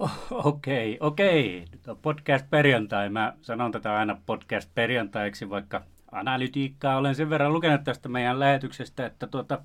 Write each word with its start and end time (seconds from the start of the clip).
Okei, 0.30 0.96
okei. 1.00 1.64
Nyt 1.72 1.88
on 1.88 1.96
podcast 1.96 2.50
perjantai. 2.50 3.08
Mä 3.08 3.32
sanon 3.42 3.72
tätä 3.72 3.96
aina 3.96 4.20
podcast 4.26 4.70
perjantaiksi, 4.74 5.50
vaikka 5.50 5.82
analytiikkaa 6.12 6.96
olen 6.96 7.14
sen 7.14 7.30
verran 7.30 7.52
lukenut 7.52 7.84
tästä 7.84 8.08
meidän 8.08 8.40
lähetyksestä, 8.40 9.06
että 9.06 9.26
tuota, 9.26 9.62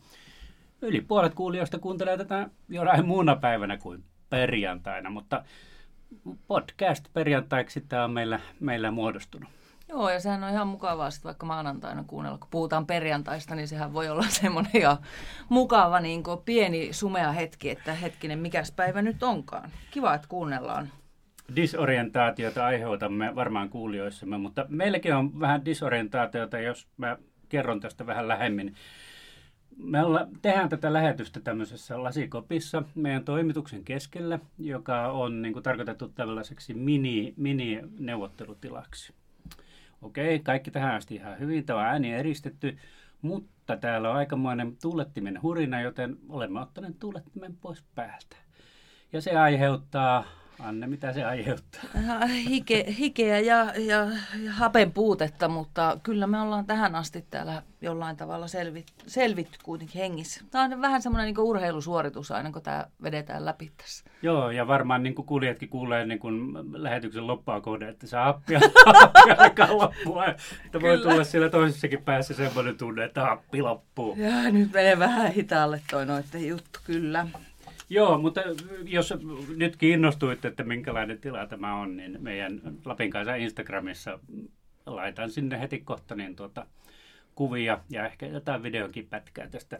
yli 0.81 1.01
puolet 1.01 1.33
kuulijoista 1.33 1.79
kuuntelee 1.79 2.17
tätä 2.17 2.49
jonain 2.69 3.05
muuna 3.05 3.35
päivänä 3.35 3.77
kuin 3.77 4.03
perjantaina, 4.29 5.09
mutta 5.09 5.43
podcast 6.47 7.05
perjantaiksi 7.13 7.81
tämä 7.81 8.03
on 8.03 8.11
meillä, 8.11 8.39
meillä 8.59 8.91
muodostunut. 8.91 9.49
Joo, 9.89 10.09
ja 10.09 10.19
sehän 10.19 10.43
on 10.43 10.49
ihan 10.49 10.67
mukavaa 10.67 11.11
sitten 11.11 11.29
vaikka 11.29 11.45
maanantaina 11.45 12.03
kuunnella, 12.07 12.37
kun 12.37 12.47
puhutaan 12.51 12.87
perjantaista, 12.87 13.55
niin 13.55 13.67
sehän 13.67 13.93
voi 13.93 14.09
olla 14.09 14.25
semmoinen 14.41 14.77
ihan 14.77 14.97
mukava 15.49 15.99
niin 15.99 16.23
kuin 16.23 16.39
pieni 16.45 16.93
sumea 16.93 17.31
hetki, 17.31 17.69
että 17.69 17.93
hetkinen, 17.93 18.39
mikäs 18.39 18.71
päivä 18.71 19.01
nyt 19.01 19.23
onkaan. 19.23 19.71
Kiva, 19.91 20.13
että 20.13 20.27
kuunnellaan. 20.27 20.89
Disorientaatiota 21.55 22.65
aiheutamme 22.65 23.35
varmaan 23.35 23.69
kuulijoissamme, 23.69 24.37
mutta 24.37 24.65
meilläkin 24.69 25.15
on 25.15 25.39
vähän 25.39 25.65
disorientaatiota, 25.65 26.59
jos 26.59 26.87
mä 26.97 27.17
kerron 27.49 27.79
tästä 27.79 28.05
vähän 28.05 28.27
lähemmin. 28.27 28.75
Me 29.77 30.03
olla, 30.03 30.27
tehdään 30.41 30.69
tätä 30.69 30.93
lähetystä 30.93 31.39
tämmöisessä 31.39 32.03
lasikopissa 32.03 32.83
meidän 32.95 33.23
toimituksen 33.25 33.83
keskellä, 33.83 34.39
joka 34.57 35.11
on 35.11 35.41
niin 35.41 35.53
kuin, 35.53 35.63
tarkoitettu 35.63 36.07
tällaiseksi 36.07 36.73
mini, 36.73 37.33
mini-neuvottelutilaksi. 37.37 39.13
Okei, 40.01 40.39
kaikki 40.39 40.71
tähän 40.71 40.95
asti 40.95 41.15
ihan 41.15 41.39
hyvin. 41.39 41.65
Tämä 41.65 41.79
on 41.79 41.85
ääni 41.85 42.13
eristetty, 42.13 42.77
mutta 43.21 43.77
täällä 43.77 44.09
on 44.09 44.15
aikamoinen 44.15 44.77
tuulettimen 44.81 45.41
hurina, 45.41 45.81
joten 45.81 46.17
olemme 46.29 46.61
ottaneet 46.61 46.99
tuulettimen 46.99 47.57
pois 47.57 47.83
päältä. 47.95 48.35
Ja 49.13 49.21
se 49.21 49.37
aiheuttaa 49.37 50.25
Anne, 50.59 50.87
mitä 50.87 51.13
se 51.13 51.23
aiheuttaa? 51.23 51.81
Hike, 52.49 52.85
hikeä 52.99 53.39
ja, 53.39 53.73
ja, 53.77 54.07
ja 54.43 54.51
hapen 54.51 54.91
puutetta, 54.91 55.47
mutta 55.47 55.97
kyllä 56.03 56.27
me 56.27 56.39
ollaan 56.41 56.65
tähän 56.65 56.95
asti 56.95 57.25
täällä 57.29 57.63
jollain 57.81 58.17
tavalla 58.17 58.47
selvit, 58.47 58.87
selvitty 59.07 59.59
kuitenkin 59.63 60.01
hengissä. 60.01 60.41
Tämä 60.51 60.63
on 60.63 60.81
vähän 60.81 61.01
semmoinen 61.01 61.25
niin 61.25 61.39
urheilusuoritus 61.39 62.31
aina, 62.31 62.51
kun 62.51 62.61
tämä 62.61 62.85
vedetään 63.03 63.45
läpi 63.45 63.71
tässä. 63.77 64.05
Joo, 64.21 64.51
ja 64.51 64.67
varmaan 64.67 65.03
niin 65.03 65.15
kuin 65.15 65.25
kuulijatkin 65.25 65.69
kuulee 65.69 66.05
niin 66.05 66.19
kuin 66.19 66.53
lähetyksen 66.83 67.27
loppua 67.27 67.61
kohde, 67.61 67.89
että 67.89 68.07
se 68.07 68.17
happia, 68.17 68.59
happia 68.85 69.35
alkaa 69.43 69.77
loppua. 69.77 70.25
Että 70.65 70.81
voi 70.81 70.97
tulla 70.97 71.23
siellä 71.23 71.49
toisessakin 71.49 72.03
päässä 72.03 72.33
semmoinen 72.33 72.77
tunne, 72.77 73.03
että 73.03 73.21
happi 73.21 73.61
loppuu. 73.61 74.15
Ja 74.17 74.51
nyt 74.51 74.71
menee 74.71 74.99
vähän 74.99 75.31
hitaalle 75.31 75.81
toi 75.91 76.05
noitten 76.05 76.47
juttu, 76.47 76.79
kyllä. 76.85 77.27
Joo, 77.89 78.17
mutta 78.17 78.41
jos 78.83 79.13
nyt 79.55 79.75
kiinnostuitte, 79.75 80.47
että 80.47 80.63
minkälainen 80.63 81.19
tila 81.19 81.47
tämä 81.47 81.75
on, 81.75 81.97
niin 81.97 82.17
meidän 82.21 82.61
Lapin 82.85 83.11
kanssa 83.11 83.35
Instagramissa 83.35 84.19
laitan 84.85 85.31
sinne 85.31 85.59
heti 85.59 85.79
kohta 85.79 86.15
niin 86.15 86.35
tuota, 86.35 86.65
kuvia 87.35 87.79
ja 87.89 88.05
ehkä 88.05 88.25
jotain 88.25 88.63
videonkin 88.63 89.07
pätkää 89.07 89.49
tästä, 89.49 89.79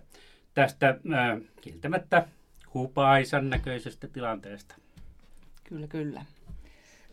tästä 0.53 0.89
äh, 0.89 1.41
kieltämättä 1.61 2.27
hupaisan 2.73 3.49
näköisestä 3.49 4.07
tilanteesta. 4.07 4.75
Kyllä, 5.63 5.87
kyllä. 5.87 6.25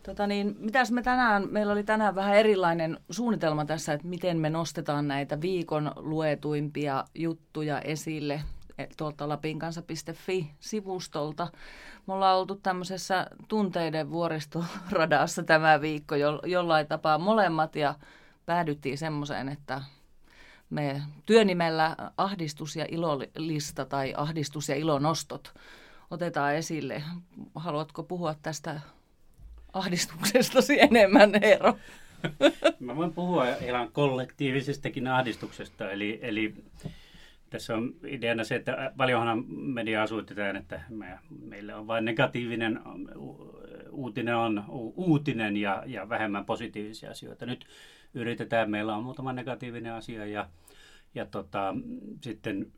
Tota 0.03 0.27
niin, 0.27 0.55
mitäs 0.59 0.91
me 0.91 1.01
tänään, 1.01 1.47
meillä 1.51 1.73
oli 1.73 1.83
tänään 1.83 2.15
vähän 2.15 2.35
erilainen 2.35 2.97
suunnitelma 3.09 3.65
tässä, 3.65 3.93
että 3.93 4.07
miten 4.07 4.37
me 4.37 4.49
nostetaan 4.49 5.07
näitä 5.07 5.41
viikon 5.41 5.91
luetuimpia 5.95 7.03
juttuja 7.15 7.81
esille 7.81 8.41
tuolta 8.97 9.29
lapinkansa.fi-sivustolta. 9.29 11.47
Me 12.07 12.13
ollaan 12.13 12.37
oltu 12.37 12.55
tämmöisessä 12.55 13.27
tunteiden 13.47 14.11
vuoristoradassa 14.11 15.43
tämä 15.43 15.81
viikko 15.81 16.15
jo, 16.15 16.41
jollain 16.45 16.87
tapaa 16.87 17.17
molemmat 17.17 17.75
ja 17.75 17.95
päädyttiin 18.45 18.97
semmoiseen, 18.97 19.49
että 19.49 19.81
me 20.69 21.01
työnimellä 21.25 21.95
ahdistus- 22.17 22.75
ja 22.75 22.85
ilolista 22.89 23.85
tai 23.85 24.13
ahdistus- 24.17 24.69
ja 24.69 24.75
ilonostot 24.75 25.53
otetaan 26.11 26.55
esille. 26.55 27.03
Haluatko 27.55 28.03
puhua 28.03 28.35
tästä 28.41 28.81
ahdistuksestasi 29.73 30.81
enemmän, 30.81 31.31
Eero? 31.41 31.77
Mä 32.79 32.95
voin 32.95 33.13
puhua 33.13 33.47
ihan 33.47 33.91
kollektiivisestakin 33.91 35.07
ahdistuksesta, 35.07 35.91
eli, 35.91 36.19
eli 36.21 36.55
tässä 37.53 37.75
on 37.75 37.95
ideana 38.07 38.43
se, 38.43 38.55
että 38.55 38.93
paljonhan 38.97 39.45
media 39.47 40.03
asuitetaan, 40.03 40.55
että 40.55 40.81
me, 40.89 41.19
meillä 41.41 41.77
on 41.77 41.87
vain 41.87 42.05
negatiivinen 42.05 42.79
uutinen 43.91 44.35
on 44.35 44.63
uutinen 44.95 45.57
ja, 45.57 45.83
ja 45.85 46.09
vähemmän 46.09 46.45
positiivisia 46.45 47.11
asioita. 47.11 47.45
Nyt 47.45 47.65
yritetään, 48.13 48.71
meillä 48.71 48.95
on 48.95 49.03
muutama 49.03 49.33
negatiivinen 49.33 49.93
asia 49.93 50.25
ja, 50.25 50.49
ja 51.15 51.25
tota, 51.25 51.75
sitten 52.21 52.71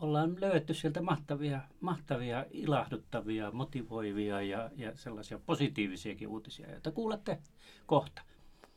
ollaan 0.00 0.36
löydetty 0.40 0.74
sieltä 0.74 1.02
mahtavia, 1.02 1.60
mahtavia 1.80 2.46
ilahduttavia, 2.50 3.50
motivoivia 3.50 4.42
ja, 4.42 4.70
ja 4.76 4.92
sellaisia 4.94 5.40
positiivisiakin 5.46 6.28
uutisia, 6.28 6.70
joita 6.70 6.90
kuulette 6.90 7.38
kohta. 7.86 8.22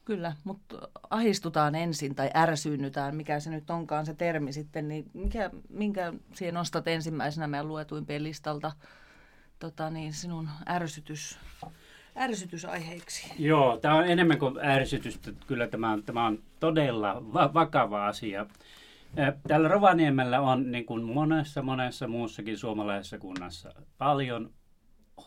Kyllä, 0.06 0.34
mutta 0.44 0.90
ahistutaan 1.10 1.76
ensin 1.76 2.16
tai 2.16 2.30
ärsyynnytään, 2.36 3.16
mikä 3.16 3.40
se 3.40 3.50
nyt 3.50 3.70
onkaan 3.70 4.06
se 4.06 4.14
termi 4.14 4.54
sitten, 4.54 4.88
niin 4.88 5.06
mikä, 5.14 5.50
minkä 5.70 6.14
siihen 6.34 6.54
nostat 6.54 6.88
ensimmäisenä 6.88 7.48
meidän 7.48 7.68
luetuimpien 7.68 8.24
listalta 8.24 8.72
tota 9.60 9.90
niin, 9.90 10.14
sinun 10.14 10.50
ärsytys, 10.70 11.40
ärsytysaiheiksi? 12.18 13.34
Joo, 13.40 13.78
tämä 13.78 13.96
on 13.96 14.08
enemmän 14.08 14.40
kuin 14.40 14.66
ärsytystä. 14.66 15.32
Kyllä 15.48 15.68
tämä 15.68 15.92
on, 15.92 16.04
tämä 16.04 16.26
on 16.26 16.44
todella 16.60 17.34
va- 17.34 17.54
vakava 17.54 18.08
asia. 18.08 18.46
Täällä 19.48 19.68
Rovaniemellä 19.68 20.42
on 20.42 20.72
niin 20.72 20.86
kuin 20.86 21.04
monessa 21.04 21.62
monessa 21.62 22.08
muussakin 22.08 22.58
suomalaisessa 22.58 23.18
kunnassa 23.18 23.74
paljon 23.98 24.54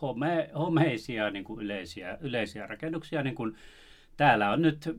home, 0.03 0.51
homeisia 0.59 1.31
niin 1.31 1.45
kuin 1.45 1.61
yleisiä, 1.61 2.19
yleisiä 2.21 2.67
rakennuksia, 2.67 3.23
niin 3.23 3.35
kuin 3.35 3.57
Täällä 4.17 4.51
on 4.51 4.63
nyt 4.63 4.97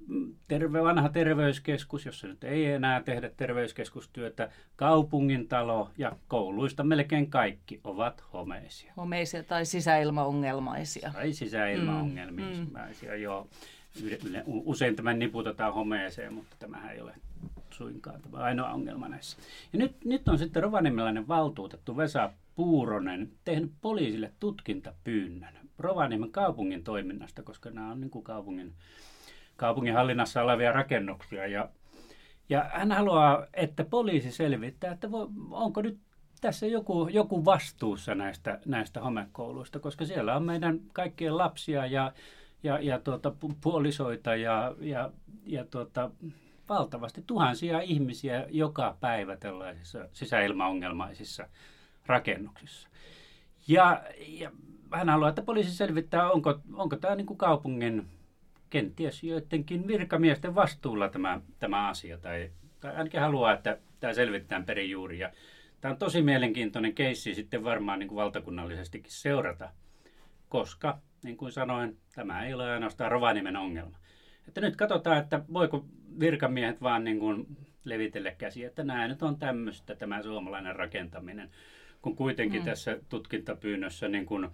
terve, 0.47 0.83
vanha 0.83 1.09
terveyskeskus, 1.09 2.05
jossa 2.05 2.27
nyt 2.27 2.43
ei 2.43 2.65
enää 2.65 3.03
tehdä 3.03 3.29
terveyskeskustyötä. 3.37 4.49
Kaupungin 4.75 5.47
talo 5.47 5.89
ja 5.97 6.11
kouluista 6.27 6.83
melkein 6.83 7.29
kaikki 7.29 7.79
ovat 7.83 8.23
homeisia. 8.33 8.93
Homeisia 8.97 9.43
tai 9.43 9.65
sisäilmaongelmaisia. 9.65 11.11
Tai 11.13 11.33
sisäilmaongelmaisia, 11.33 13.11
mm. 13.11 13.21
joo. 13.21 13.47
Usein 14.45 14.95
tämän 14.95 15.19
niputetaan 15.19 15.73
homeeseen, 15.73 16.33
mutta 16.33 16.55
tämähän 16.59 16.91
ei 16.91 17.01
ole 17.01 17.13
suinkaan 17.69 18.21
tämä 18.21 18.37
ainoa 18.37 18.69
ongelma 18.69 19.07
näissä. 19.07 19.37
Ja 19.73 19.79
nyt, 19.79 20.05
nyt 20.05 20.27
on 20.27 20.37
sitten 20.37 20.63
rovaniemelainen 20.63 21.27
valtuutettu 21.27 21.97
Vesa 21.97 22.31
Puuronen 22.55 23.31
tehnyt 23.43 23.71
poliisille 23.81 24.31
tutkintapyynnön 24.39 25.66
Rovaniemen 25.77 26.31
kaupungin 26.31 26.83
toiminnasta, 26.83 27.43
koska 27.43 27.69
nämä 27.69 27.91
on 27.91 28.01
niin 28.01 28.11
kuin 28.11 28.23
kaupungin 28.23 28.73
kaupungin 29.57 29.93
hallinnassa 29.93 30.41
olevia 30.41 30.71
rakennuksia. 30.71 31.47
Ja, 31.47 31.69
ja 32.49 32.69
hän 32.73 32.91
haluaa, 32.91 33.45
että 33.53 33.85
poliisi 33.85 34.31
selvittää, 34.31 34.91
että 34.93 35.11
voi, 35.11 35.27
onko 35.51 35.81
nyt 35.81 35.97
tässä 36.41 36.65
joku, 36.67 37.07
joku 37.07 37.45
vastuussa 37.45 38.15
näistä, 38.15 38.59
näistä 38.65 39.01
homekouluista, 39.01 39.79
koska 39.79 40.05
siellä 40.05 40.35
on 40.35 40.43
meidän 40.43 40.79
kaikkien 40.93 41.37
lapsia 41.37 41.85
ja, 41.85 42.13
ja, 42.63 42.79
ja 42.79 42.99
tuota, 42.99 43.33
puolisoita 43.61 44.35
ja, 44.35 44.75
ja, 44.79 45.11
ja 45.45 45.65
tuota, 45.65 46.11
valtavasti 46.69 47.23
tuhansia 47.27 47.81
ihmisiä 47.81 48.45
joka 48.49 48.97
päivä 48.99 49.37
tällaisissa 49.37 50.07
sisäilmaongelmaisissa 50.11 51.47
rakennuksissa. 52.05 52.89
Ja, 53.67 54.03
ja 54.27 54.51
hän 54.91 55.09
haluaa, 55.09 55.29
että 55.29 55.41
poliisi 55.41 55.75
selvittää, 55.75 56.31
onko, 56.31 56.59
onko 56.73 56.95
tämä 56.95 57.15
niin 57.15 57.27
kuin 57.27 57.37
kaupungin 57.37 58.07
kenties 58.69 59.23
joidenkin 59.23 59.87
virkamiesten 59.87 60.55
vastuulla 60.55 61.09
tämä, 61.09 61.41
tämä 61.59 61.87
asia, 61.87 62.17
tai, 62.17 62.51
tai 62.79 62.95
ainakin 62.95 63.21
haluaa, 63.21 63.53
että 63.53 63.77
tämä 63.99 64.13
selvitetään 64.13 64.65
perin 64.65 64.89
juuri. 64.89 65.19
Ja 65.19 65.31
tämä 65.81 65.91
on 65.91 65.97
tosi 65.97 66.21
mielenkiintoinen 66.21 66.93
keissi 66.93 67.35
sitten 67.35 67.63
varmaan 67.63 67.99
niin 67.99 68.07
kuin 68.07 68.15
valtakunnallisestikin 68.15 69.11
seurata, 69.11 69.69
koska, 70.49 70.99
niin 71.23 71.37
kuin 71.37 71.51
sanoin, 71.51 71.97
tämä 72.15 72.45
ei 72.45 72.53
ole 72.53 72.71
ainoastaan 72.71 73.11
Rovaniemen 73.11 73.57
ongelma. 73.57 73.97
Että 74.47 74.61
nyt 74.61 74.75
katsotaan, 74.75 75.17
että 75.17 75.41
voiko 75.53 75.85
virkamiehet 76.19 76.81
vaan 76.81 77.03
niin 77.03 77.19
kuin 77.19 77.47
levitellä 77.83 78.31
käsiä, 78.31 78.67
että 78.67 78.83
nämä 78.83 79.07
nyt 79.07 79.23
on 79.23 79.39
tämmöistä 79.39 79.95
tämä 79.95 80.21
suomalainen 80.21 80.75
rakentaminen, 80.75 81.49
kun 82.01 82.15
kuitenkin 82.15 82.61
mm. 82.61 82.65
tässä 82.65 82.97
tutkintapyynnössä 83.09 84.07
niin 84.07 84.25
kuin 84.25 84.49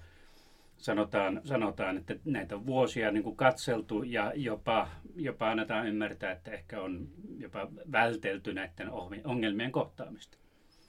sanotaan, 0.83 1.41
sanotaan, 1.43 1.97
että 1.97 2.15
näitä 2.25 2.65
vuosia 2.65 3.11
niin 3.11 3.23
kuin 3.23 3.35
katseltu 3.35 4.03
ja 4.03 4.31
jopa, 4.35 4.89
jopa 5.15 5.51
annetaan 5.51 5.87
ymmärtää, 5.87 6.31
että 6.31 6.51
ehkä 6.51 6.81
on 6.81 7.07
jopa 7.37 7.67
vältelty 7.91 8.53
näiden 8.53 8.89
ongelmien 9.23 9.71
kohtaamista. 9.71 10.37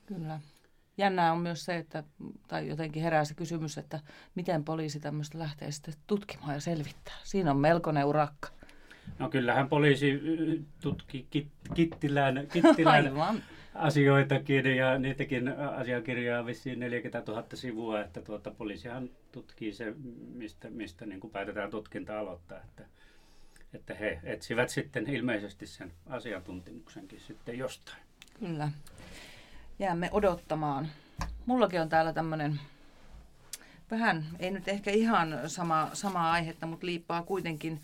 Kyllä. 0.06 0.40
jännää 0.98 1.32
on 1.32 1.38
myös 1.38 1.64
se, 1.64 1.76
että, 1.76 2.04
tai 2.48 2.68
jotenkin 2.68 3.02
herää 3.02 3.24
se 3.24 3.34
kysymys, 3.34 3.78
että 3.78 4.00
miten 4.34 4.64
poliisi 4.64 5.00
tämmöistä 5.00 5.38
lähtee 5.38 5.70
sitten 5.70 5.94
tutkimaan 6.06 6.54
ja 6.54 6.60
selvittää. 6.60 7.14
Siinä 7.24 7.50
on 7.50 7.56
melkoinen 7.56 8.04
urakka. 8.04 8.48
No 9.18 9.28
kyllähän 9.28 9.68
poliisi 9.68 10.20
tutki 10.82 11.26
kit, 11.30 11.48
Kittilän, 11.74 12.46
Kittilän 12.52 13.12
asioitakin 13.74 14.66
ja 14.76 14.98
niitäkin 14.98 15.48
asiakirjaa 15.58 16.46
vissiin 16.46 16.80
40 16.80 17.32
000 17.32 17.46
sivua, 17.54 18.00
että 18.00 18.22
tuota, 18.22 18.50
poliisihan 18.50 19.10
tutkii 19.32 19.72
se, 19.72 19.94
mistä, 20.34 20.70
mistä 20.70 21.06
niin 21.06 21.20
kuin 21.20 21.30
päätetään 21.30 21.70
tutkinta 21.70 22.18
aloittaa. 22.18 22.58
Että, 22.58 22.84
että 23.74 23.94
he 23.94 24.20
etsivät 24.24 24.68
sitten 24.68 25.10
ilmeisesti 25.10 25.66
sen 25.66 25.92
asiantuntemuksenkin 26.06 27.20
sitten 27.20 27.58
jostain. 27.58 27.98
Kyllä. 28.38 28.68
Jäämme 29.78 30.08
odottamaan. 30.12 30.88
Mullakin 31.46 31.80
on 31.80 31.88
täällä 31.88 32.12
tämmöinen 32.12 32.60
vähän, 33.90 34.24
ei 34.38 34.50
nyt 34.50 34.68
ehkä 34.68 34.90
ihan 34.90 35.40
sama, 35.46 35.90
sama 35.92 36.32
aihetta, 36.32 36.66
mutta 36.66 36.86
liippaa 36.86 37.22
kuitenkin 37.22 37.80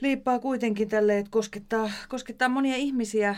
liippaa 0.00 0.38
kuitenkin 0.38 0.88
tälle, 0.88 1.18
että 1.18 1.30
koskettaa, 1.30 1.90
koskettaa 2.08 2.48
monia 2.48 2.76
ihmisiä. 2.76 3.36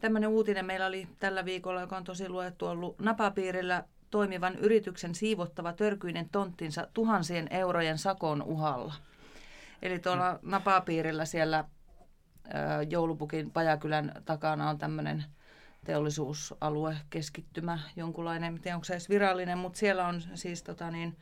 Tämmöinen 0.00 0.30
uutinen 0.30 0.66
meillä 0.66 0.86
oli 0.86 1.08
tällä 1.20 1.44
viikolla, 1.44 1.80
joka 1.80 1.96
on 1.96 2.04
tosi 2.04 2.28
luettu 2.28 2.66
ollut 2.66 2.98
napapiirillä 2.98 3.84
toimivan 4.10 4.56
yrityksen 4.56 5.14
siivottava 5.14 5.72
törkyinen 5.72 6.28
tonttinsa 6.28 6.88
tuhansien 6.94 7.46
eurojen 7.50 7.98
sakon 7.98 8.42
uhalla. 8.42 8.94
Eli 9.82 9.98
tuolla 9.98 10.38
napapiirillä 10.42 11.24
siellä 11.24 11.64
joulupukin 12.90 13.50
Pajakylän 13.50 14.12
takana 14.24 14.70
on 14.70 14.78
tämmöinen 14.78 15.24
teollisuusalue, 15.84 16.96
keskittymä, 17.10 17.78
jonkunlainen, 17.96 18.54
en 18.54 18.60
tiedä 18.60 18.76
onko 18.76 18.84
se 18.84 18.94
edes 18.94 19.08
virallinen, 19.08 19.58
mutta 19.58 19.78
siellä 19.78 20.06
on 20.06 20.22
siis 20.34 20.62
tota 20.62 20.90
niin, 20.90 21.16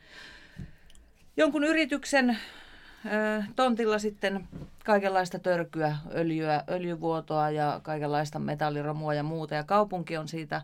jonkun 1.37 1.63
yrityksen 1.63 2.37
tontilla 3.55 3.99
sitten 3.99 4.47
kaikenlaista 4.85 5.39
törkyä, 5.39 5.97
öljyä, 6.15 6.63
öljyvuotoa 6.69 7.49
ja 7.49 7.79
kaikenlaista 7.83 8.39
metalliromua 8.39 9.13
ja 9.13 9.23
muuta. 9.23 9.55
Ja 9.55 9.63
kaupunki 9.63 10.17
on 10.17 10.27
siitä 10.27 10.61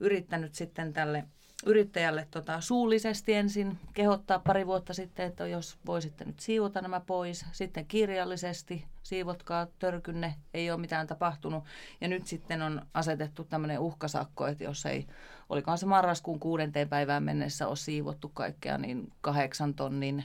yrittänyt 0.00 0.54
sitten 0.54 0.92
tälle 0.92 1.24
yrittäjälle 1.66 2.28
tota, 2.30 2.60
suullisesti 2.60 3.34
ensin 3.34 3.78
kehottaa 3.94 4.38
pari 4.38 4.66
vuotta 4.66 4.94
sitten, 4.94 5.26
että 5.26 5.46
jos 5.46 5.78
voisitte 5.86 6.24
nyt 6.24 6.40
siivota 6.40 6.80
nämä 6.80 7.00
pois. 7.00 7.46
Sitten 7.52 7.86
kirjallisesti 7.86 8.84
siivotkaa 9.02 9.66
törkynne, 9.78 10.34
ei 10.54 10.70
ole 10.70 10.80
mitään 10.80 11.06
tapahtunut. 11.06 11.64
Ja 12.00 12.08
nyt 12.08 12.26
sitten 12.26 12.62
on 12.62 12.82
asetettu 12.94 13.44
tämmöinen 13.44 13.78
uhkasakko, 13.78 14.46
että 14.46 14.64
jos 14.64 14.86
ei, 14.86 15.06
olikohan 15.48 15.78
se 15.78 15.86
marraskuun 15.86 16.40
kuudenteen 16.40 16.88
päivään 16.88 17.22
mennessä 17.22 17.68
ole 17.68 17.76
siivottu 17.76 18.28
kaikkea, 18.28 18.78
niin 18.78 19.12
kahdeksan 19.20 19.74
tonnin 19.74 20.24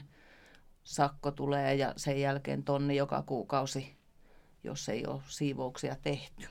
sakko 0.84 1.30
tulee 1.30 1.74
ja 1.74 1.92
sen 1.96 2.20
jälkeen 2.20 2.62
tonni 2.62 2.96
joka 2.96 3.22
kuukausi, 3.22 3.96
jos 4.64 4.88
ei 4.88 5.06
ole 5.06 5.20
siivouksia 5.26 5.96
tehty. 6.02 6.48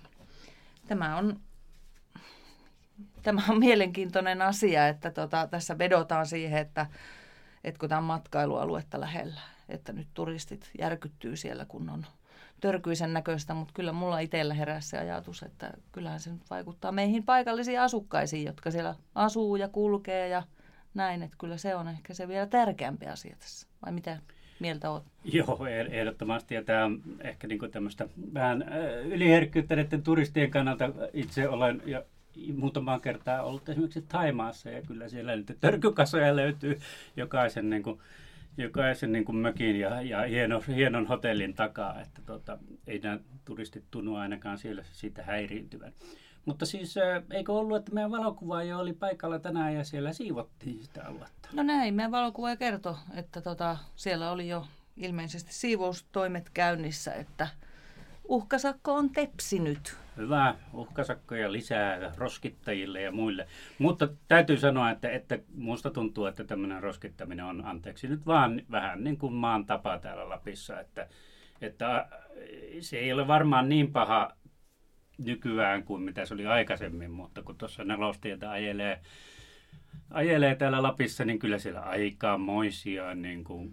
Tämä 0.88 1.18
on, 1.18 1.40
tämä 3.24 3.42
on 3.50 3.60
mielenkiintoinen 3.60 4.42
asia, 4.42 4.88
että 4.88 5.12
tota, 5.12 5.48
tässä 5.48 5.78
vedotaan 5.78 6.26
siihen, 6.26 6.60
että, 6.60 6.86
että 7.64 7.80
kun 7.80 7.90
tämä 7.90 8.00
on 8.00 8.06
matkailualuetta 8.06 9.00
lähellä, 9.00 9.42
että 9.70 9.94
nyt 9.94 10.08
turistit 10.14 10.72
järkyttyy 10.80 11.36
siellä, 11.36 11.66
kun 11.66 11.90
on 11.90 12.06
törkyisen 12.62 13.14
näköistä, 13.14 13.54
mutta 13.54 13.74
kyllä 13.74 13.92
mulla 13.92 14.20
itsellä 14.20 14.54
herää 14.54 14.81
se 14.81 14.98
ajatus, 14.98 15.44
että 15.44 15.74
kyllähän 15.92 16.20
se 16.20 16.31
nyt 16.31 16.50
vaikuttaa 16.50 16.92
meihin 16.92 17.24
paikallisiin 17.24 17.81
asukkaisiin, 17.81 18.46
jotka 18.46 18.72
siellä 18.72 18.96
asuu 19.16 19.56
ja 19.56 19.68
kulkee 19.68 20.28
ja– 20.28 20.44
näin, 20.94 21.24
että 21.24 21.38
kyllä 21.40 21.58
se 21.58 21.76
on 21.76 21.88
ehkä 21.88 22.14
se 22.14 22.28
vielä 22.28 22.48
tärkeämpi 22.48 23.06
asia 23.06 23.36
tässä. 23.40 23.68
Vai 23.86 23.92
mitä 23.92 24.18
mieltä 24.60 24.90
olet? 24.90 25.04
Joo, 25.24 25.66
ehdottomasti. 25.90 26.56
Ja 26.56 26.64
tämä 26.64 26.86
on 26.86 27.02
ehkä 27.22 27.48
niin 27.48 27.72
tämmöistä 27.72 28.08
vähän 28.34 28.66
yliherkkyyttä 29.06 29.76
näiden 29.76 30.04
turistien 30.04 30.52
kannalta. 30.52 30.90
Itse 31.14 31.50
olen 31.50 31.82
ja 31.86 32.04
muutamaan 32.56 33.02
kertaa 33.02 33.44
ollut 33.44 33.70
esimerkiksi 33.70 34.02
Taimaassa 34.02 34.70
ja 34.70 34.82
kyllä 34.82 35.10
siellä 35.10 35.36
nyt 35.36 35.58
törkykasoja 35.60 36.36
löytyy 36.36 36.80
jokaisen, 37.18 37.70
niin 37.70 37.84
kuin, 37.84 38.00
jokaisen 38.58 39.12
niin 39.12 39.26
kuin 39.26 39.36
mökin 39.36 39.80
ja, 39.80 40.02
ja 40.02 40.22
hieno, 40.22 40.64
hienon 40.68 41.08
hotellin 41.08 41.54
takaa. 41.54 42.02
Että 42.02 42.22
tota, 42.26 42.58
ei 42.88 43.00
nämä 43.00 43.20
turistit 43.46 43.84
tunnu 43.92 44.16
ainakaan 44.16 44.58
siellä 44.58 44.84
siitä 44.92 45.24
häiriintyvän. 45.24 45.94
Mutta 46.46 46.66
siis 46.66 46.96
eikö 47.32 47.54
ollut, 47.54 47.78
että 47.78 47.94
meidän 47.94 48.12
valokuvaaja 48.12 48.78
oli 48.78 48.94
paikalla 48.94 49.40
tänään 49.40 49.76
ja 49.76 49.84
siellä 49.84 50.14
siivottiin 50.14 50.84
sitä 50.84 51.06
aluetta? 51.06 51.50
No 51.54 51.64
näin, 51.64 51.94
meidän 51.94 52.12
valokuvaaja 52.12 52.56
kertoi, 52.56 52.96
että 53.16 53.42
tota, 53.42 53.78
siellä 53.96 54.32
oli 54.32 54.50
jo 54.50 54.66
ilmeisesti 54.98 55.54
siivoustoimet 55.54 56.50
käynnissä, 56.50 57.14
että 57.14 57.48
uhkasakko 58.30 58.94
on 58.94 59.10
tepsinyt. 59.10 59.98
Hyvä, 60.18 60.56
uhkasakkoja 60.74 61.52
lisää 61.52 62.12
roskittajille 62.18 63.02
ja 63.02 63.12
muille. 63.12 63.48
Mutta 63.80 64.08
täytyy 64.28 64.58
sanoa, 64.58 64.90
että, 64.90 65.10
että 65.10 65.40
musta 65.56 65.92
tuntuu, 65.92 66.26
että 66.26 66.44
tämmöinen 66.44 66.84
roskittaminen 66.84 67.46
on, 67.46 67.66
anteeksi 67.66 68.08
nyt 68.08 68.26
vaan 68.26 68.62
vähän 68.72 69.04
niin 69.04 69.18
kuin 69.18 69.34
maan 69.34 69.66
tapa 69.66 70.00
täällä 70.00 70.30
Lapissa, 70.30 70.80
että, 70.80 71.08
että 71.62 72.08
se 72.80 72.98
ei 72.98 73.14
ole 73.14 73.28
varmaan 73.28 73.70
niin 73.70 73.92
paha 73.92 74.32
nykyään 75.19 75.83
kuin 75.83 76.01
mitä 76.01 76.25
se 76.25 76.33
oli 76.33 76.48
aikaisemmin, 76.48 77.12
mutta 77.12 77.44
kun 77.44 77.56
tuossa 77.56 77.83
nelostietä 77.83 78.51
ajelee, 78.51 79.01
ajelee 80.12 80.56
täällä 80.56 80.83
Lapissa, 80.83 81.25
niin 81.25 81.39
kyllä 81.39 81.60
siellä 81.60 81.81
aikamoisia 81.81 83.16
niin 83.16 83.44
kuin, 83.44 83.71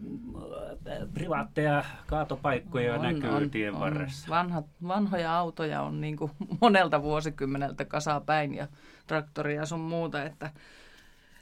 äh, 0.88 1.08
privaatteja 1.14 1.84
kaatopaikkoja 2.06 2.94
on, 2.94 3.02
näkyy 3.02 3.30
on, 3.30 3.50
tien 3.50 3.74
on. 3.74 3.80
varressa. 3.80 4.28
Vanhat, 4.28 4.66
vanhoja 4.88 5.38
autoja 5.38 5.82
on 5.82 6.00
niin 6.00 6.16
kuin 6.16 6.30
monelta 6.60 7.02
vuosikymmeneltä 7.02 7.84
kasaa 7.84 8.20
päin 8.20 8.54
ja 8.54 8.68
traktoria 9.06 9.66
sun 9.66 9.80
muuta, 9.80 10.22
että, 10.22 10.50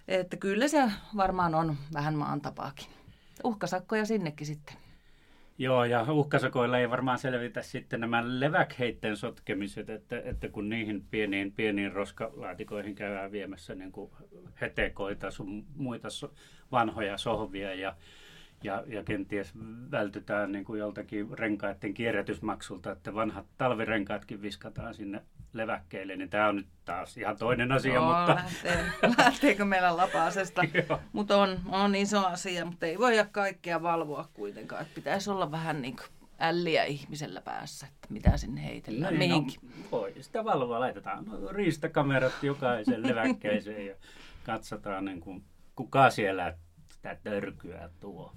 että 0.08 0.36
kyllä 0.36 0.68
se 0.68 0.90
varmaan 1.16 1.54
on 1.54 1.76
vähän 1.94 2.14
maan 2.14 2.40
tapaakin. 2.40 2.86
Uhkasakkoja 3.44 4.04
sinnekin 4.04 4.46
sitten. 4.46 4.83
Joo, 5.58 5.84
ja 5.84 6.12
uhkasakoilla 6.12 6.78
ei 6.78 6.90
varmaan 6.90 7.18
selvitä 7.18 7.62
sitten 7.62 8.00
nämä 8.00 8.22
leväkheitten 8.26 9.16
sotkemiset, 9.16 9.90
että, 9.90 10.22
että 10.24 10.48
kun 10.48 10.68
niihin 10.68 11.04
pieniin, 11.10 11.52
pieniin 11.52 11.92
roskalaatikoihin 11.92 12.94
käydään 12.94 13.32
viemässä 13.32 13.74
niin 13.74 13.92
kuin 13.92 14.10
hetekoita, 14.60 15.30
sun 15.30 15.66
muita 15.76 16.10
so, 16.10 16.32
vanhoja 16.72 17.18
sohvia 17.18 17.74
ja, 17.74 17.96
ja, 18.62 18.84
ja 18.86 19.02
kenties 19.02 19.52
vältytään 19.90 20.52
niin 20.52 20.64
kuin 20.64 20.80
joltakin 20.80 21.38
renkaiden 21.38 21.94
kierrätysmaksulta, 21.94 22.92
että 22.92 23.14
vanhat 23.14 23.46
talvirenkaatkin 23.58 24.42
viskataan 24.42 24.94
sinne 24.94 25.22
leväkkeille, 25.54 26.16
niin 26.16 26.30
tämä 26.30 26.48
on 26.48 26.56
nyt 26.56 26.66
taas 26.84 27.16
ihan 27.16 27.36
toinen 27.36 27.72
asia. 27.72 27.94
Joo, 27.94 28.04
mutta... 28.04 28.34
lähtee, 28.34 28.92
lähteekö 29.18 29.64
meillä 29.64 29.96
lapasesta? 29.96 30.62
mutta 31.12 31.36
on, 31.36 31.60
on 31.68 31.94
iso 31.94 32.26
asia, 32.26 32.64
mutta 32.64 32.86
ei 32.86 32.98
voi 32.98 33.14
kaikkea 33.32 33.82
valvoa 33.82 34.28
kuitenkaan. 34.34 34.82
Että 34.82 34.94
pitäisi 34.94 35.30
olla 35.30 35.50
vähän 35.50 35.82
niin 35.82 35.96
kuin 35.96 36.08
älliä 36.38 36.84
ihmisellä 36.84 37.40
päässä, 37.40 37.86
että 37.86 38.08
mitä 38.10 38.36
sinne 38.36 38.64
heitellään, 38.64 39.14
no, 39.14 39.18
mihinkin. 39.18 39.60
No, 39.62 39.68
voi 39.92 40.14
sitä 40.20 40.44
valvoa, 40.44 40.80
laitetaan 40.80 41.24
riistakamerat 41.50 42.42
jokaisen 42.42 43.02
leväkkeeseen 43.08 43.86
ja 43.86 43.94
katsotaan 44.44 45.04
niin 45.04 45.20
kuin, 45.20 45.44
kuka 45.76 46.10
siellä 46.10 46.54
sitä 46.92 47.16
törkyä 47.22 47.90
tuo. 48.00 48.32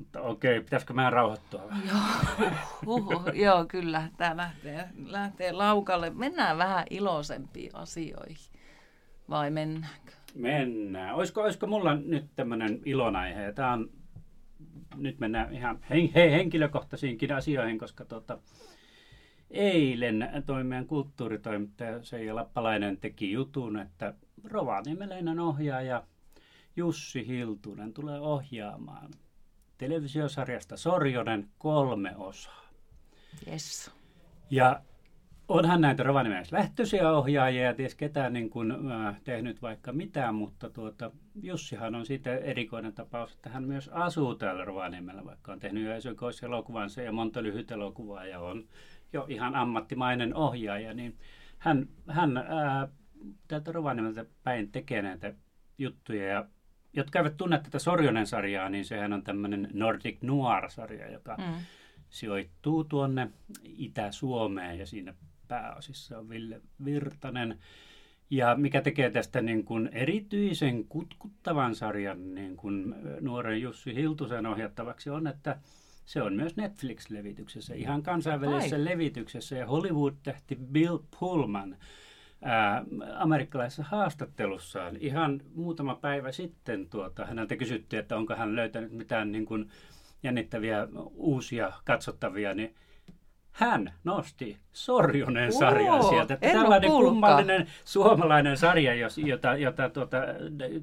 Mutta 0.00 0.20
okei, 0.22 0.60
pitäisikö 0.60 0.92
mä 0.92 1.10
rauhoittua 1.10 1.68
vähän? 1.68 1.88
Joo, 1.88 2.50
uhuh, 2.96 3.22
joo 3.34 3.64
kyllä. 3.64 4.08
Tämä 4.16 4.36
lähtee, 4.36 4.88
lähtee 5.06 5.52
laukalle. 5.52 6.10
Mennään 6.10 6.58
vähän 6.58 6.86
iloisempiin 6.90 7.74
asioihin. 7.74 8.36
Vai 9.30 9.50
mennäänkö? 9.50 10.12
Mennään. 10.34 11.14
Olisiko, 11.14 11.42
olisiko 11.42 11.66
mulla 11.66 11.94
nyt 11.94 12.26
tämmöinen 12.36 12.80
ilonaihe? 12.84 13.52
Tämä 13.52 13.72
on, 13.72 13.90
nyt 14.96 15.18
mennään 15.18 15.52
ihan 15.52 15.78
hen, 15.90 16.12
he, 16.14 16.30
henkilökohtaisiinkin 16.30 17.32
asioihin, 17.32 17.78
koska 17.78 18.04
tota, 18.04 18.38
eilen 19.50 20.28
toi 20.46 20.64
meidän 20.64 20.86
kulttuuritoimittaja 20.86 22.02
Seija 22.04 22.34
Lappalainen 22.34 22.96
teki 22.96 23.32
jutun, 23.32 23.78
että 23.78 24.14
Rovaniemeleinen 24.44 25.40
ohjaaja 25.40 26.02
Jussi 26.76 27.26
Hiltunen 27.26 27.92
tulee 27.92 28.20
ohjaamaan 28.20 29.10
televisiosarjasta 29.80 30.76
Sorjonen 30.76 31.48
kolme 31.58 32.16
osaa. 32.16 32.64
Yes. 33.46 33.90
Ja 34.50 34.80
onhan 35.48 35.80
näitä 35.80 36.02
Rovaniemeläis 36.02 36.52
lähtöisiä 36.52 37.12
ohjaajia 37.12 37.62
ja 37.62 37.74
ties 37.74 37.94
ketään 37.94 38.32
niin 38.32 38.50
kuin, 38.50 38.90
äh, 38.90 39.20
tehnyt 39.24 39.62
vaikka 39.62 39.92
mitään, 39.92 40.34
mutta 40.34 40.70
tuota, 40.70 41.10
Jussihan 41.42 41.94
on 41.94 42.06
siitä 42.06 42.36
erikoinen 42.36 42.92
tapaus, 42.92 43.32
että 43.32 43.50
hän 43.50 43.64
myös 43.64 43.88
asuu 43.92 44.34
täällä 44.34 44.64
Rovaniemellä, 44.64 45.24
vaikka 45.24 45.52
on 45.52 45.58
tehnyt 45.60 45.84
jo 45.84 45.94
esikoiselokuvansa 45.94 47.02
ja 47.02 47.12
monta 47.12 47.42
lyhyt 47.42 47.70
elokuvaa 47.70 48.26
ja 48.26 48.40
on 48.40 48.64
jo 49.12 49.26
ihan 49.28 49.54
ammattimainen 49.54 50.34
ohjaaja, 50.34 50.94
niin 50.94 51.16
hän, 51.58 51.88
hän 52.08 52.36
äh, 52.36 52.88
täältä 53.48 53.72
Rovaniemeltä 53.72 54.26
päin 54.42 54.72
tekee 54.72 55.02
näitä 55.02 55.34
juttuja. 55.78 56.26
Ja 56.26 56.48
jotka 56.92 57.18
eivät 57.18 57.36
tunne 57.36 57.60
tätä 57.62 57.78
Sorjonen-sarjaa, 57.78 58.68
niin 58.68 58.84
sehän 58.84 59.12
on 59.12 59.22
tämmöinen 59.22 59.68
Nordic 59.72 60.18
Noir-sarja, 60.22 61.12
joka 61.12 61.36
mm. 61.36 61.54
sijoittuu 62.08 62.84
tuonne 62.84 63.30
Itä-Suomeen 63.64 64.78
ja 64.78 64.86
siinä 64.86 65.14
pääosissa 65.48 66.18
on 66.18 66.28
Ville 66.28 66.60
Virtanen. 66.84 67.58
Ja 68.30 68.56
mikä 68.56 68.80
tekee 68.80 69.10
tästä 69.10 69.40
niin 69.40 69.64
kuin 69.64 69.90
erityisen 69.92 70.84
kutkuttavan 70.84 71.74
sarjan 71.74 72.34
niin 72.34 72.56
kuin 72.56 72.94
nuoren 73.20 73.62
Jussi 73.62 73.94
Hiltusen 73.94 74.46
ohjattavaksi 74.46 75.10
on, 75.10 75.26
että 75.26 75.58
se 76.04 76.22
on 76.22 76.34
myös 76.34 76.56
Netflix-levityksessä, 76.56 77.74
ihan 77.74 78.02
kansainvälisessä 78.02 78.76
Ai. 78.76 78.84
levityksessä. 78.84 79.56
Ja 79.56 79.66
Hollywood-tähti 79.66 80.58
Bill 80.72 80.98
Pullman 81.20 81.76
ää, 82.42 82.84
amerikkalaisessa 83.14 83.82
haastattelussaan 83.82 84.96
ihan 84.96 85.40
muutama 85.54 85.94
päivä 85.94 86.32
sitten 86.32 86.88
tuota, 86.88 87.26
häneltä 87.26 87.56
kysyttiin, 87.56 88.00
että 88.00 88.16
onko 88.16 88.34
hän 88.34 88.56
löytänyt 88.56 88.92
mitään 88.92 89.32
niin 89.32 89.46
kuin, 89.46 89.70
jännittäviä 90.22 90.88
uusia 91.14 91.72
katsottavia, 91.84 92.54
niin 92.54 92.74
hän 93.52 93.92
nosti 94.04 94.58
Sorjonen 94.72 95.52
sarjan 95.52 96.04
sieltä. 96.04 96.34
Että 96.34 96.48
tällainen 96.52 96.90
kummallinen 96.90 97.66
suomalainen 97.84 98.56
sarja, 98.56 98.94
jos, 98.94 99.18
jota, 99.18 99.56
jota 99.56 99.88
tuota, 99.88 100.16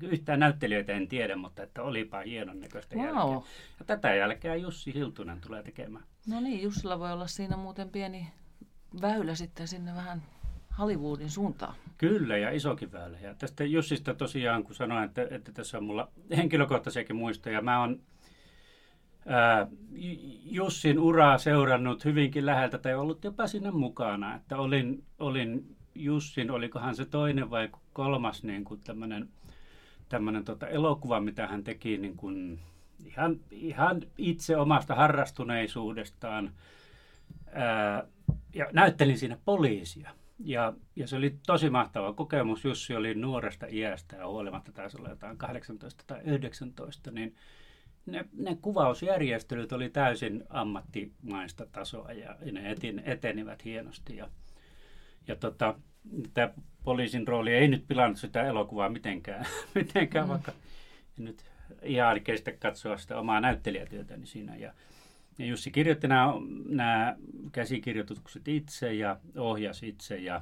yhtään 0.02 0.40
näyttelijöitä 0.40 0.94
en 0.94 1.08
tiedä, 1.08 1.36
mutta 1.36 1.64
että 1.64 1.84
olipa 1.84 2.20
hienon 2.20 2.60
näköistä 2.60 2.96
wow. 2.96 3.06
jälkeä. 3.06 3.50
Ja 3.80 3.86
tätä 3.86 4.16
jälkeä 4.16 4.56
Jussi 4.56 4.94
Hiltunen 4.94 5.42
tulee 5.42 5.64
tekemään. 5.64 6.06
No 6.28 6.40
niin, 6.40 6.64
Jussilla 6.64 7.00
voi 7.00 7.12
olla 7.12 7.28
siinä 7.28 7.58
muuten 7.58 7.90
pieni 7.90 8.28
väylä 9.02 9.36
sitten 9.36 9.68
sinne 9.68 9.96
vähän 9.96 10.24
Hollywoodin 10.80 11.30
suuntaan. 11.30 11.74
Kyllä, 11.98 12.38
ja 12.38 12.52
isokin 12.52 12.92
väylä. 12.92 13.18
Ja 13.20 13.34
tästä 13.34 13.64
Jussista 13.64 14.14
tosiaan, 14.14 14.64
kun 14.64 14.76
sanoin, 14.76 15.04
että, 15.04 15.28
että 15.32 15.52
tässä 15.52 15.78
on 15.78 15.84
mulla 15.84 16.12
henkilökohtaisiakin 16.38 17.16
muistoja. 17.16 17.62
Mä 17.62 17.80
oon 17.80 18.00
ää, 19.26 19.68
Jussin 20.44 21.00
uraa 21.00 21.38
seurannut 21.38 22.06
hyvinkin 22.06 22.46
läheltä 22.46 22.78
tai 22.78 22.96
ollut 22.96 23.24
jopa 23.24 23.48
sinne 23.48 23.72
mukana. 23.72 24.36
Että 24.36 24.58
olin, 24.58 25.04
olin 25.20 25.76
Jussin, 25.96 26.52
olikohan 26.52 26.96
se 26.96 27.06
toinen 27.06 27.50
vai 27.50 27.70
kolmas 27.94 28.44
niin 28.44 28.64
kuin 28.64 28.82
tämmöinen 28.82 29.30
tämmöinen 30.10 30.46
tota 30.46 30.68
elokuva, 30.68 31.20
mitä 31.20 31.48
hän 31.48 31.64
teki 31.64 31.98
niin 31.98 32.18
kuin 32.18 32.60
ihan, 33.06 33.40
ihan 33.52 34.02
itse 34.18 34.58
omasta 34.58 34.96
harrastuneisuudestaan. 34.96 36.52
Ää, 37.52 38.04
ja 38.54 38.68
näyttelin 38.74 39.18
siinä 39.18 39.38
poliisia. 39.46 40.12
Ja, 40.39 40.74
ja 40.96 41.08
se 41.08 41.15
oli 41.15 41.36
tosi 41.48 41.70
mahtava 41.70 42.13
kokemus. 42.13 42.65
Jussi 42.65 42.96
oli 42.96 43.15
nuoresta 43.15 43.65
iästä 43.70 44.15
ja 44.15 44.27
huolimatta 44.27 44.72
taisi 44.72 44.98
olla 44.98 45.10
jotain 45.10 45.38
18 45.38 46.03
tai 46.08 46.22
19, 46.24 47.12
niin 47.12 47.36
ne, 48.06 48.25
ne 48.38 48.58
kuvausjärjestelyt 48.62 49.72
oli 49.72 49.89
täysin 49.89 50.44
ammattimaista 50.50 51.65
tasoa 51.72 52.12
ja 52.12 52.36
ne 52.51 52.72
etin, 52.72 53.01
etenivät 53.06 53.65
hienosti. 53.65 54.15
Ja, 54.15 54.29
ja 55.27 55.36
tota, 55.36 55.79
tämä 56.34 56.53
poliisin 56.84 57.27
rooli 57.27 57.53
ei 57.53 57.67
nyt 57.67 57.88
pilannut 57.88 58.17
sitä 58.17 58.44
elokuvaa 58.44 58.89
mitenkään, 58.89 59.46
mitenkään 59.75 60.25
mm. 60.25 60.29
vaikka 60.29 60.51
nyt 61.17 61.46
ihan 61.82 62.22
kestä 62.22 62.51
katsoa 62.51 62.98
sitä 62.98 63.20
omaa 63.20 63.41
näyttelijätyötäni 63.41 64.25
siinä. 64.25 64.56
Ja, 64.56 64.74
ja 65.38 65.46
Jussi 65.46 65.72
kirjoitti 65.72 66.08
nämä, 66.08 66.34
nämä 66.70 67.15
käsikirjoitukset 67.51 68.48
itse 68.48 68.94
ja 68.94 69.20
ohjasi 69.38 69.88
itse 69.88 70.17
ja 70.17 70.41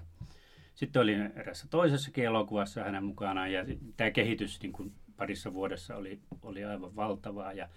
sitten 0.75 1.01
oli 1.01 1.13
erässä 1.13 1.67
toisessakin 1.69 2.23
elokuvassa 2.23 2.83
hänen 2.83 3.03
mukanaan 3.03 3.51
ja 3.51 3.65
tämä 3.97 4.11
kehitys 4.11 4.61
niin 4.61 4.73
kuin 4.73 4.93
parissa 5.17 5.53
vuodessa 5.53 5.95
oli, 5.95 6.19
oli 6.41 6.65
aivan 6.65 6.95
valtavaa. 6.95 7.53
Ja, 7.53 7.69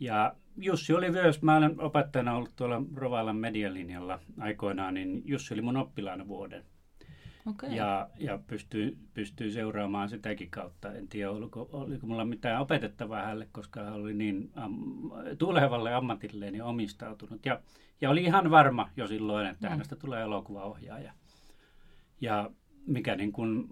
ja 0.00 0.34
Jussi 0.56 0.92
oli 0.92 1.10
myös, 1.10 1.42
mä 1.42 1.56
olen 1.56 1.80
opettajana 1.80 2.36
ollut 2.36 2.56
tuolla 2.56 2.82
Rovalan 2.94 3.36
medialinjalla 3.36 4.20
aikoinaan, 4.38 4.94
niin 4.94 5.22
Jussi 5.24 5.54
oli 5.54 5.62
mun 5.62 5.76
oppilaana 5.76 6.28
vuoden. 6.28 6.64
Okay. 7.46 7.70
Ja, 7.74 8.08
ja 8.18 8.38
pystyy, 8.46 8.98
pystyy 9.14 9.50
seuraamaan 9.50 10.08
sitäkin 10.08 10.50
kautta. 10.50 10.92
En 10.92 11.08
tiedä, 11.08 11.30
oliko, 11.30 11.68
oliko 11.72 12.06
mulla 12.06 12.24
mitään 12.24 12.60
opetettavaa 12.60 13.22
hänelle, 13.22 13.48
koska 13.52 13.84
hän 13.84 13.92
oli 13.92 14.14
niin 14.14 14.50
am, 14.54 14.74
tulevalle 15.38 15.94
ammatilleen 15.94 16.52
niin 16.52 16.62
omistautunut. 16.62 17.46
Ja, 17.46 17.60
ja 18.00 18.10
oli 18.10 18.24
ihan 18.24 18.50
varma 18.50 18.88
jo 18.96 19.06
silloin, 19.06 19.46
että 19.46 19.66
mm. 19.66 19.70
hänestä 19.70 19.96
tulee 19.96 20.22
elokuvaohjaaja. 20.22 21.12
Ja 22.20 22.50
mikä 22.86 23.16
niin 23.16 23.32
kuin 23.32 23.66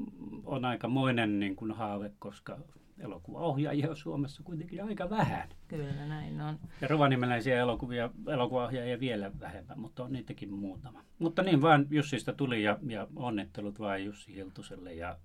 on 0.45 0.65
aikamoinen 0.65 1.41
niin 1.41 1.57
kuin 1.57 1.73
haave, 1.73 2.13
koska 2.19 2.59
elokuvaohjaajia 3.01 3.91
on 3.91 3.97
Suomessa 3.97 4.43
kuitenkin 4.43 4.85
aika 4.85 5.11
vähän. 5.11 5.49
Kyllä 5.69 6.07
näin 6.07 6.41
on. 6.41 6.59
Ja 6.81 6.89
rovaniemeläisiä 6.89 7.59
elokuvia, 7.61 8.11
elokuvaohjaajia 8.29 9.01
vielä 9.01 9.31
vähemmän, 9.41 9.81
mutta 9.81 10.05
on 10.05 10.13
niitäkin 10.13 10.53
muutama. 10.53 11.05
Mutta 11.19 11.43
niin 11.43 11.63
vaan 11.63 11.87
Jussista 11.91 12.33
tuli 12.33 12.63
ja, 12.63 12.79
ja 12.89 13.07
onnittelut 13.17 13.79
vain 13.79 14.05
Jussi 14.05 14.35
Hiltuselle 14.35 14.95
ja 14.95 15.19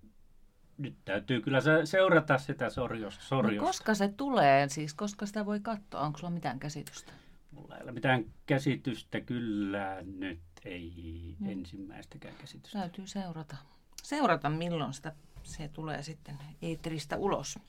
nyt 0.78 0.96
täytyy 1.06 1.42
kyllä 1.42 1.60
seurata 1.84 2.38
sitä 2.38 2.70
sorjosta. 2.70 3.24
sorjosta. 3.24 3.62
No 3.62 3.68
koska 3.68 3.96
se 3.96 4.08
tulee, 4.08 4.70
siis 4.70 4.94
koska 4.94 5.26
sitä 5.26 5.46
voi 5.46 5.60
katsoa, 5.60 6.02
onko 6.02 6.20
sulla 6.20 6.34
mitään 6.34 6.60
käsitystä? 6.60 7.14
Mulla 7.52 7.78
ei 7.78 7.84
ole 7.84 7.92
mitään 7.92 8.26
käsitystä 8.46 9.22
kyllä 9.22 9.98
nyt, 10.02 10.40
ei 10.66 11.36
hmm. 11.40 11.50
ensimmäistäkään 11.50 12.36
käsitystä. 12.42 12.80
Täytyy 12.80 13.08
seurata 13.08 13.58
seurata, 14.04 14.50
milloin 14.50 14.94
sitä, 14.94 15.16
se 15.44 15.68
tulee 15.68 16.04
sitten 16.04 16.36
eetteristä 16.62 17.18
ulos. 17.18 17.60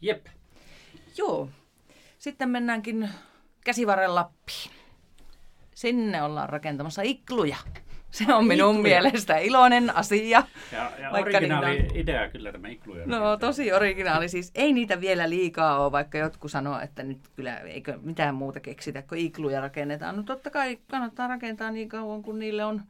Jep. 0.00 0.26
Joo. 1.18 1.48
Sitten 2.18 2.48
mennäänkin 2.48 3.08
käsivarren 3.64 4.14
Lappiin. 4.14 4.70
Sinne 5.74 6.22
ollaan 6.22 6.48
rakentamassa 6.48 7.02
ikluja. 7.02 7.56
Se 8.10 8.34
on 8.34 8.46
minun 8.46 8.76
ikluja. 8.76 9.02
mielestä 9.02 9.38
iloinen 9.38 9.96
asia. 9.96 10.42
Ja, 10.72 10.92
ja 11.00 11.10
originaali 11.10 11.80
on... 11.80 11.96
idea 11.96 12.28
kyllä 12.28 12.52
tämä 12.52 12.68
ikluja. 12.68 13.06
No 13.06 13.36
tosi 13.36 13.72
originaali. 13.72 14.28
Siis 14.28 14.50
ei 14.54 14.72
niitä 14.72 15.00
vielä 15.00 15.30
liikaa 15.30 15.78
ole, 15.78 15.92
vaikka 15.92 16.18
jotkut 16.18 16.50
sanoo, 16.50 16.80
että 16.80 17.02
nyt 17.02 17.18
kyllä 17.36 17.58
eikö 17.58 17.98
mitään 18.02 18.34
muuta 18.34 18.60
keksitä, 18.60 19.02
kun 19.02 19.18
ikluja 19.18 19.60
rakennetaan. 19.60 20.16
No 20.16 20.22
totta 20.22 20.50
kai 20.50 20.78
kannattaa 20.90 21.28
rakentaa 21.28 21.70
niin 21.70 21.88
kauan, 21.88 22.22
kun 22.22 22.38
niille 22.38 22.64
on 22.64 22.82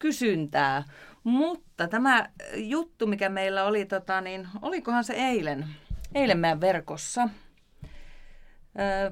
kysyntää. 0.00 0.84
Mutta 1.24 1.88
tämä 1.88 2.28
juttu, 2.54 3.06
mikä 3.06 3.28
meillä 3.28 3.64
oli, 3.64 3.84
tota, 3.84 4.20
niin 4.20 4.48
olikohan 4.62 5.04
se 5.04 5.12
eilen, 5.12 5.66
eilen 6.14 6.38
meidän 6.38 6.60
verkossa. 6.60 7.28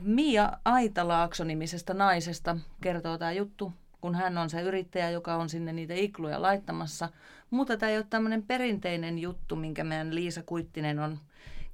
Mia 0.00 0.52
Aitalaakso-nimisestä 0.64 1.94
naisesta 1.94 2.56
kertoo 2.80 3.18
tämä 3.18 3.32
juttu, 3.32 3.72
kun 4.00 4.14
hän 4.14 4.38
on 4.38 4.50
se 4.50 4.62
yrittäjä, 4.62 5.10
joka 5.10 5.36
on 5.36 5.48
sinne 5.48 5.72
niitä 5.72 5.94
ikluja 5.94 6.42
laittamassa. 6.42 7.08
Mutta 7.50 7.76
tämä 7.76 7.90
ei 7.90 7.96
ole 7.96 8.06
tämmöinen 8.10 8.42
perinteinen 8.42 9.18
juttu, 9.18 9.56
minkä 9.56 9.84
meidän 9.84 10.14
Liisa 10.14 10.42
Kuittinen 10.42 10.98
on 10.98 11.18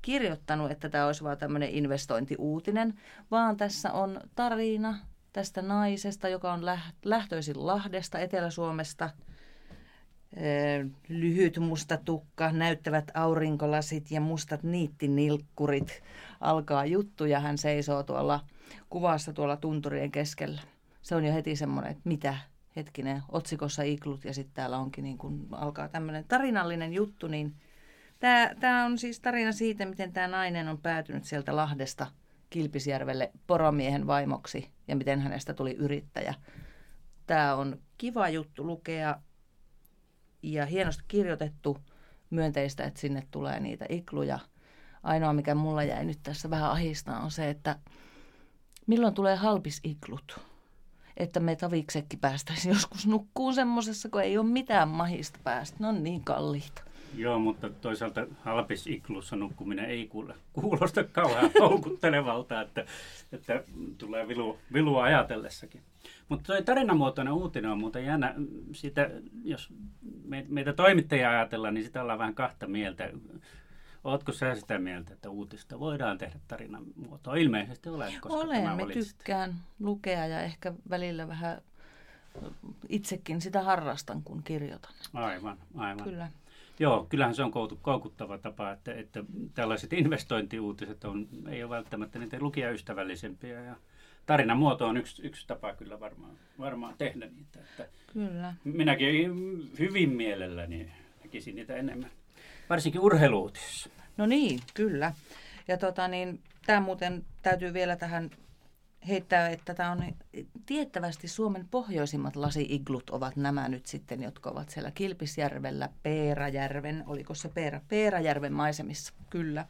kirjoittanut, 0.02 0.71
että 0.71 0.88
tämä 0.88 1.06
olisi 1.06 1.25
vain 1.25 1.38
tämmöinen 1.38 1.71
investointiuutinen, 1.71 2.94
vaan 3.30 3.56
tässä 3.56 3.92
on 3.92 4.21
tarina 4.35 4.99
tästä 5.34 5.62
naisesta, 5.62 6.28
joka 6.28 6.52
on 6.52 6.60
lähtöisin 7.04 7.66
Lahdesta, 7.66 8.18
Etelä-Suomesta. 8.18 9.10
Lyhyt 11.08 11.58
musta 11.58 11.96
tukka, 11.96 12.52
näyttävät 12.52 13.10
aurinkolasit 13.14 14.10
ja 14.10 14.20
mustat 14.20 14.62
niittinilkkurit. 14.62 16.02
Alkaa 16.40 16.86
juttu 16.86 17.24
ja 17.24 17.40
hän 17.40 17.58
seisoo 17.58 18.02
tuolla 18.02 18.40
kuvassa 18.90 19.32
tuolla 19.32 19.56
tunturien 19.56 20.10
keskellä. 20.10 20.62
Se 21.02 21.16
on 21.16 21.24
jo 21.24 21.32
heti 21.32 21.56
semmoinen, 21.56 21.90
että 21.90 22.02
mitä 22.08 22.34
hetkinen, 22.76 23.22
otsikossa 23.32 23.82
iklut 23.82 24.24
ja 24.24 24.34
sitten 24.34 24.54
täällä 24.54 24.78
onkin 24.78 25.04
niin 25.04 25.18
kun 25.18 25.48
alkaa 25.52 25.88
tämmöinen 25.88 26.24
tarinallinen 26.28 26.92
juttu, 26.92 27.28
niin 27.28 27.54
tämä 28.60 28.84
on 28.84 28.98
siis 28.98 29.20
tarina 29.20 29.52
siitä, 29.52 29.86
miten 29.86 30.12
tämä 30.12 30.28
nainen 30.28 30.68
on 30.68 30.78
päätynyt 30.78 31.24
sieltä 31.24 31.56
Lahdesta– 31.56 32.06
Kilpisjärvelle 32.54 33.32
poromiehen 33.46 34.06
vaimoksi 34.06 34.70
ja 34.88 34.96
miten 34.96 35.20
hänestä 35.20 35.54
tuli 35.54 35.75
yrittäjä. 35.75 36.34
Tämä 37.26 37.54
on 37.54 37.78
kiva 37.99 38.28
juttu 38.28 38.66
lukea 38.66 39.18
ja 40.42 40.66
hienosti 40.66 41.04
kirjoitettu 41.08 41.78
myönteistä, 42.30 42.84
että 42.84 43.00
sinne 43.00 43.23
tulee 43.30 43.61
niitä 43.61 43.87
ikluja. 43.88 44.38
Ainoa, 45.02 45.32
mikä 45.32 45.54
mulla 45.54 45.82
jäi 45.82 46.04
nyt 46.04 46.18
tässä 46.23 46.50
vähän 46.50 46.70
ahistaa, 46.70 47.20
on 47.20 47.30
se, 47.30 47.50
että 47.50 47.78
milloin 48.87 49.14
tulee 49.14 49.37
halpisiklut? 49.37 50.40
Että 51.16 51.40
me 51.40 51.56
taviksekin 51.56 52.18
päästäisiin 52.18 52.75
joskus 52.75 53.06
nukkuun 53.06 53.54
semmoisessa, 53.54 54.08
kun 54.08 54.23
ei 54.23 54.38
ole 54.38 54.46
mitään 54.46 54.88
mahista 54.88 55.38
päästä. 55.44 55.76
Ne 55.80 55.87
on 55.87 56.02
niin 56.02 56.25
kalliita. 56.25 56.82
Joo, 57.16 57.38
mutta 57.38 57.71
toisaalta 57.71 58.26
halpis 58.42 58.87
iklussa 58.87 59.37
nukkuminen 59.37 59.85
ei 59.85 60.06
kuule, 60.06 60.35
kuulosta 60.52 61.04
kauhean 61.04 61.50
houkuttelevalta, 61.61 62.61
että, 62.61 62.85
että 63.33 63.62
tulee 63.99 64.28
vilu, 64.28 64.59
vilua 64.73 65.04
ajatellessakin. 65.04 65.80
Mutta 66.28 66.52
tuo 66.52 66.62
tarinamuotoinen 66.62 67.33
uutinen 67.33 67.71
on 67.71 67.78
muuten 67.78 68.04
jännä. 68.04 68.35
Siitä, 68.73 69.11
jos 69.44 69.73
meitä 70.49 70.73
toimittajia 70.73 71.30
ajatellaan, 71.30 71.75
niin 71.75 71.85
sitä 71.85 72.02
ollaan 72.02 72.18
vähän 72.18 72.35
kahta 72.35 72.66
mieltä. 72.66 73.11
Oletko 74.04 74.33
sä 74.33 74.54
sitä 74.54 74.78
mieltä, 74.78 75.12
että 75.14 75.30
uutista 75.30 75.80
voidaan 75.80 76.18
tehdä 76.18 76.38
tarinan 76.49 76.85
muotoa? 76.97 77.37
Ilmeisesti 77.37 77.88
olen, 77.88 78.12
koska 78.21 78.38
Olen, 78.38 78.62
tämä 78.62 78.76
me 78.76 78.83
valitsit. 78.83 79.18
tykkään 79.18 79.54
lukea 79.80 80.26
ja 80.26 80.40
ehkä 80.40 80.73
välillä 80.90 81.28
vähän 81.28 81.62
itsekin 82.88 83.40
sitä 83.40 83.62
harrastan, 83.62 84.23
kun 84.23 84.42
kirjoitan. 84.42 84.92
Aivan, 85.14 85.59
aivan. 85.76 86.04
Kyllä. 86.04 86.28
Joo, 86.78 87.06
kyllähän 87.08 87.34
se 87.34 87.42
on 87.42 87.52
koukuttava 87.82 88.38
tapa, 88.38 88.72
että, 88.72 88.94
että 88.94 89.24
tällaiset 89.54 89.92
investointiuutiset 89.92 91.04
on, 91.04 91.28
ei 91.48 91.62
ole 91.62 91.76
välttämättä 91.76 92.18
niitä 92.18 92.36
lukijaystävällisempiä. 92.40 93.60
Ja 93.60 93.76
tarinan 94.26 94.58
muoto 94.58 94.88
on 94.88 94.96
yksi, 94.96 95.22
yksi 95.22 95.46
tapa 95.46 95.74
kyllä 95.74 96.00
varmaan, 96.00 96.36
varmaan 96.58 96.94
tehdä 96.98 97.26
niitä. 97.26 97.60
Että 97.60 97.86
Kyllä. 98.12 98.54
minäkin 98.64 99.32
hyvin 99.78 100.10
mielelläni 100.10 100.92
näkisin 101.24 101.54
niitä 101.54 101.76
enemmän. 101.76 102.10
Varsinkin 102.70 103.00
urheiluutisissa. 103.00 103.90
No 104.16 104.26
niin, 104.26 104.60
kyllä. 104.74 105.12
Ja 105.68 105.76
tota 105.76 106.08
niin, 106.08 106.40
tämä 106.66 106.80
muuten 106.80 107.24
täytyy 107.42 107.72
vielä 107.72 107.96
tähän 107.96 108.30
heittää, 109.08 109.49
että 109.49 109.75
tämä 109.75 109.90
on 109.90 110.04
tiettävästi 110.66 111.28
Suomen 111.28 111.68
pohjoisimmat 111.70 112.37
lasi-iglut 112.37 113.11
ovat 113.11 113.37
nämä 113.37 113.68
nyt 113.68 113.87
sitten, 113.87 114.23
jotka 114.23 114.50
ovat 114.50 114.70
siellä 114.70 114.90
Kilpisjärvellä, 114.90 115.88
Peerajärven, 116.02 117.04
oliko 117.06 117.34
se 117.34 117.49
Peera, 117.49 117.80
Peerajärven 117.88 118.52
maisemissa, 118.52 119.12
kyllä. 119.30 119.66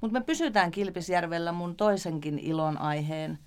Mutta 0.00 0.18
me 0.18 0.24
pysytään 0.24 0.70
Kilpisjärvellä 0.70 1.52
mun 1.52 1.76
toisenkin 1.76 2.38
ilon 2.38 2.78
aiheen 2.78 3.38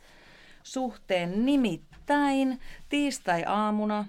suhteen, 0.64 1.46
nimittäin 1.46 2.60
tiistai-aamuna 2.90 4.06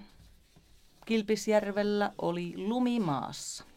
Kilpisjärvellä 1.05 2.11
oli 2.17 2.53
lumimaassa. 2.57 3.72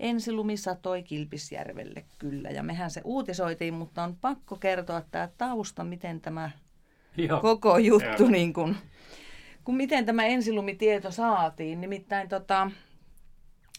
Ensilumi 0.00 0.56
satoi 0.56 1.02
Kilpisjärvelle 1.02 2.04
kyllä 2.18 2.50
ja 2.50 2.62
mehän 2.62 2.90
se 2.90 3.00
uutisoitiin, 3.04 3.74
mutta 3.74 4.02
on 4.02 4.16
pakko 4.16 4.56
kertoa 4.56 5.02
tämä 5.10 5.28
tausta, 5.38 5.84
miten 5.84 6.20
tämä 6.20 6.50
Joo. 7.16 7.40
koko 7.40 7.78
juttu, 7.78 8.22
Joo. 8.22 8.30
niin 8.30 8.52
kun, 8.52 8.76
kun 9.64 9.76
miten 9.76 10.06
tämä 10.06 10.24
ensilumitieto 10.24 11.10
saatiin. 11.10 11.80
Nimittäin 11.80 12.28
tota, 12.28 12.70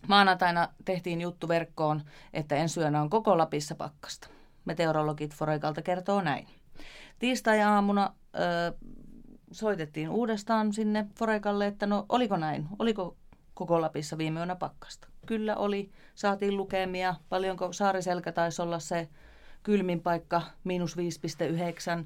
maanantaina 0.07 0.67
tehtiin 0.85 1.21
juttu 1.21 1.47
verkkoon, 1.47 2.01
että 2.33 2.55
ensi 2.55 2.79
yönä 2.79 3.01
on 3.01 3.09
koko 3.09 3.37
Lapissa 3.37 3.75
pakkasta. 3.75 4.29
Meteorologit 4.65 5.35
Forekalta 5.35 5.81
kertoo 5.81 6.21
näin. 6.21 6.47
Tiistai-aamuna 7.19 8.13
ö, 8.35 8.77
soitettiin 9.51 10.09
uudestaan 10.09 10.73
sinne 10.73 11.05
Forekalle, 11.19 11.67
että 11.67 11.85
no 11.85 12.05
oliko 12.09 12.37
näin, 12.37 12.67
oliko 12.79 13.17
koko 13.53 13.81
Lapissa 13.81 14.17
viime 14.17 14.39
yönä 14.39 14.55
pakkasta. 14.55 15.07
Kyllä 15.27 15.55
oli, 15.55 15.89
saatiin 16.15 16.57
lukemia, 16.57 17.15
paljonko 17.29 17.73
Saariselkä 17.73 18.31
taisi 18.31 18.61
olla 18.61 18.79
se 18.79 19.09
kylmin 19.63 20.01
paikka, 20.01 20.41
miinus 20.63 20.97
5,9. 20.97 22.05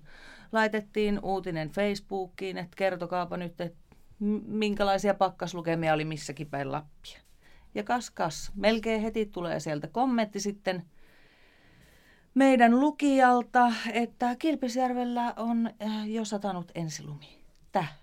Laitettiin 0.52 1.20
uutinen 1.24 1.70
Facebookiin, 1.70 2.58
että 2.58 2.76
kertokaapa 2.76 3.38
nyt, 3.38 3.62
että 3.62 3.96
minkälaisia 4.46 5.14
pakkaslukemia 5.14 5.94
oli 5.94 6.06
missäkin 6.06 6.48
päin 6.48 6.72
Lappia. 6.72 7.20
Ja 7.76 7.84
kas 7.84 8.10
kas, 8.10 8.52
melkein 8.56 9.02
heti 9.02 9.26
tulee 9.26 9.60
sieltä 9.60 9.88
kommentti 9.88 10.40
sitten 10.40 10.86
meidän 12.34 12.80
lukijalta, 12.80 13.74
että 13.94 14.36
Kilpisjärvellä 14.36 15.34
on 15.38 15.68
äh, 15.68 16.10
jo 16.10 16.26
satanut 16.26 16.72
ensilumi. 16.76 17.40
Täh. 17.72 17.94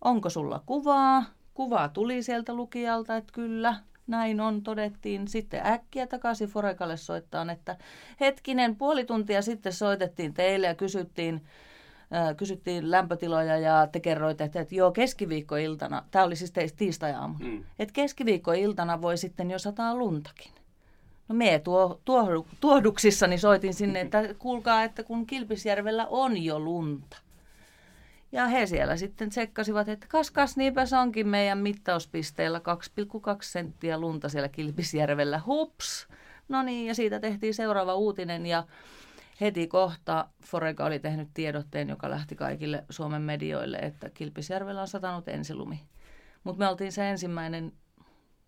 Onko 0.00 0.30
sulla 0.30 0.62
kuvaa? 0.66 1.24
Kuva 1.54 1.88
tuli 1.88 2.22
sieltä 2.22 2.54
lukijalta, 2.54 3.16
että 3.16 3.32
kyllä, 3.32 3.74
näin 4.08 4.40
on, 4.40 4.62
todettiin. 4.62 5.28
Sitten 5.28 5.66
äkkiä 5.66 6.06
takaisin 6.06 6.48
Forekalle 6.48 6.96
soittaa, 6.96 7.52
että 7.52 7.76
hetkinen, 8.20 8.76
puoli 8.76 9.04
tuntia 9.04 9.42
sitten 9.42 9.72
soitettiin 9.72 10.34
teille 10.34 10.66
ja 10.66 10.74
kysyttiin, 10.74 11.44
äh, 12.14 12.36
kysyttiin 12.36 12.90
lämpötiloja 12.90 13.58
ja 13.58 13.86
te 13.92 14.00
kerroitte, 14.00 14.44
että, 14.44 14.60
että 14.60 14.74
joo, 14.74 14.90
keskiviikkoiltana, 14.92 16.02
tämä 16.10 16.24
oli 16.24 16.36
siis 16.36 16.52
teistä 16.52 16.76
tiistai-aamuna, 16.78 17.44
Mm. 17.44 17.64
että 17.78 17.92
keskiviikkoiltana 17.92 19.02
voi 19.02 19.18
sitten 19.18 19.50
jo 19.50 19.58
sataa 19.58 19.94
luntakin. 19.94 20.52
No 21.28 21.34
me 21.34 21.58
tuo, 21.64 22.00
tuo, 22.04 22.46
tuohduksissani 22.60 23.38
soitin 23.38 23.74
sinne, 23.74 24.00
että 24.00 24.34
kuulkaa, 24.38 24.82
että 24.82 25.02
kun 25.02 25.26
Kilpisjärvellä 25.26 26.06
on 26.06 26.44
jo 26.44 26.60
lunta. 26.60 27.16
Ja 28.32 28.46
he 28.46 28.66
siellä 28.66 28.96
sitten 28.96 29.30
tsekkasivat, 29.30 29.88
että 29.88 30.06
kas 30.10 30.30
kas 30.30 30.56
niinpä 30.56 30.86
se 30.86 30.96
onkin 30.96 31.28
meidän 31.28 31.58
mittauspisteellä 31.58 32.58
2,2 32.58 32.62
senttiä 33.42 33.98
lunta 33.98 34.28
siellä 34.28 34.48
Kilpisjärvellä. 34.48 35.40
Hups! 35.46 36.08
No 36.48 36.62
niin, 36.62 36.86
ja 36.86 36.94
siitä 36.94 37.20
tehtiin 37.20 37.54
seuraava 37.54 37.94
uutinen 37.94 38.46
ja 38.46 38.64
heti 39.40 39.66
kohta 39.66 40.28
Forega 40.44 40.84
oli 40.84 40.98
tehnyt 40.98 41.28
tiedotteen, 41.34 41.88
joka 41.88 42.10
lähti 42.10 42.36
kaikille 42.36 42.84
Suomen 42.90 43.22
medioille, 43.22 43.76
että 43.76 44.10
Kilpisjärvellä 44.10 44.80
on 44.80 44.88
satanut 44.88 45.28
ensilumi. 45.28 45.80
Mutta 46.44 46.58
me 46.58 46.68
oltiin 46.68 46.92
se 46.92 47.10
ensimmäinen 47.10 47.72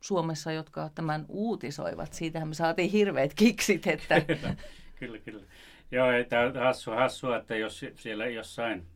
Suomessa, 0.00 0.52
jotka 0.52 0.90
tämän 0.94 1.24
uutisoivat. 1.28 2.12
Siitähän 2.12 2.48
me 2.48 2.54
saatiin 2.54 2.90
hirveät 2.90 3.34
kiksit, 3.34 3.86
että 3.86 4.20
kyllä, 5.00 5.18
kyllä. 5.18 5.42
Joo, 5.90 6.06
tämä 6.28 6.42
on 6.42 6.56
hassua, 6.56 6.96
hassua, 6.96 7.36
että 7.36 7.56
jos 7.56 7.84
siellä 7.94 8.26
jossain, 8.26 8.86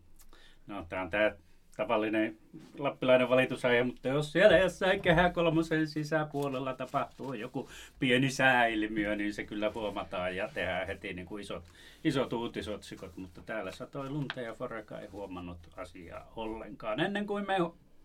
no 0.66 0.86
tämä 0.88 1.02
on 1.02 1.10
tämä 1.10 1.32
tavallinen 1.76 2.38
lappilainen 2.78 3.28
valitusaihe, 3.28 3.82
mutta 3.84 4.08
jos 4.08 4.32
siellä 4.32 4.58
jossain 4.58 5.00
kehä 5.00 5.30
kolmosen 5.30 5.88
sisäpuolella 5.88 6.74
tapahtuu 6.74 7.32
joku 7.32 7.70
pieni 7.98 8.30
sääilmiö, 8.30 9.16
niin 9.16 9.34
se 9.34 9.44
kyllä 9.44 9.70
huomataan 9.74 10.36
ja 10.36 10.48
tehdään 10.54 10.86
heti 10.86 11.12
niin 11.12 11.26
kuin 11.26 11.40
isot, 11.40 11.64
isot 12.04 12.32
uutisotsikot, 12.32 13.16
mutta 13.16 13.42
täällä 13.42 13.72
satoi 13.72 14.10
lunta 14.10 14.40
ja 14.40 14.54
Foreka 14.54 15.00
ei 15.00 15.08
huomannut 15.08 15.58
asiaa 15.76 16.32
ollenkaan 16.36 17.00
ennen 17.00 17.26
kuin 17.26 17.46
me 17.46 17.56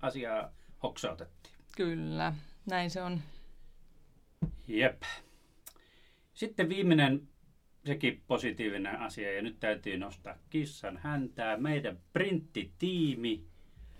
asiaa 0.01 0.51
hoksautettiin. 0.83 1.55
kyllä, 1.75 2.33
näin 2.65 2.89
se 2.89 3.01
on. 3.01 3.21
Jep. 4.67 5.01
Sitten 6.33 6.69
viimeinen, 6.69 7.21
sekin 7.85 8.21
positiivinen 8.27 8.99
asia, 8.99 9.33
ja 9.33 9.41
nyt 9.41 9.59
täytyy 9.59 9.97
nostaa 9.97 10.35
kissan 10.49 10.97
häntää. 10.97 11.57
Meidän 11.57 11.97
printtitiimi 12.13 13.43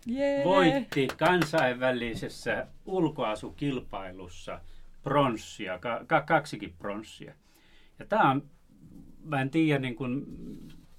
Jee. 0.06 0.44
voitti 0.46 1.08
kansainvälisessä 1.18 2.68
ulkoasukilpailussa 2.86 4.60
pronssia, 5.04 5.80
ka- 5.80 6.04
ka- 6.08 6.22
kaksikin 6.22 6.74
pronssia. 6.80 7.34
Ja 8.00 8.06
tämä 8.06 8.32
on, 8.32 8.44
mä 9.24 9.42
en 9.42 9.50
tiedä 9.50 9.80
niin 9.80 9.96
kuin, 9.96 10.26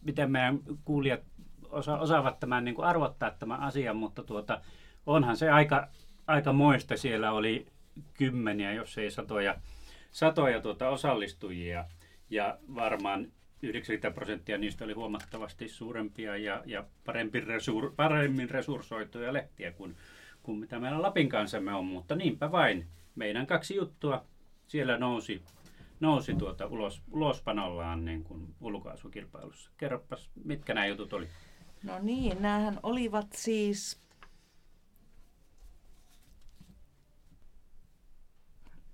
miten 0.03 0.31
meidän 0.31 0.59
kuulijat 0.85 1.21
osa- 1.69 1.99
osaavat 1.99 2.41
tämän 2.41 2.65
niin 2.65 2.75
kuin 2.75 2.87
arvottaa 2.87 3.31
tämän 3.31 3.61
asian, 3.61 3.97
mutta 3.97 4.23
tuota, 4.23 4.61
onhan 5.07 5.37
se 5.37 5.51
aika, 5.51 5.89
aika 6.27 6.53
moista. 6.53 6.97
Siellä 6.97 7.33
oli 7.33 7.67
kymmeniä, 8.15 8.73
jos 8.73 8.99
ei 8.99 9.11
satoja, 9.11 9.57
satoja 10.11 10.61
tuota 10.61 10.89
osallistujia 10.89 11.85
ja 12.31 12.59
varmaan 12.75 13.33
90 13.63 14.11
prosenttia 14.11 14.59
niistä 14.59 14.85
oli 14.85 14.93
huomattavasti 14.93 15.69
suurempia 15.69 16.37
ja, 16.37 16.63
ja 16.67 16.85
parempi 17.05 17.41
resur, 17.41 17.93
paremmin 17.97 18.51
resurssoituja 18.51 19.33
lehtiä 19.33 19.73
kuin, 19.73 19.97
kuin 20.43 20.59
mitä 20.59 20.79
meillä 20.79 21.03
Lapin 21.03 21.29
kansamme 21.29 21.75
on, 21.75 21.85
mutta 21.85 22.17
niinpä 22.17 22.53
vain. 22.53 22.87
Meidän 23.15 23.47
kaksi 23.47 23.75
juttua 23.75 24.25
siellä 24.67 24.99
nousi, 24.99 25.43
nousi 26.01 26.35
tuota 26.35 26.67
ulos, 26.67 27.03
ulospanollaan 27.11 28.05
niin 28.05 28.25
kuin 28.25 28.55
ulkoasukilpailussa. 28.61 29.71
Kerropas, 29.77 30.31
mitkä 30.45 30.75
nämä 30.75 30.87
jutut 30.87 31.13
oli? 31.13 31.29
No 31.85 31.99
niin, 32.03 32.43
näähän 32.43 32.81
olivat 32.83 33.27
siis... 33.33 34.10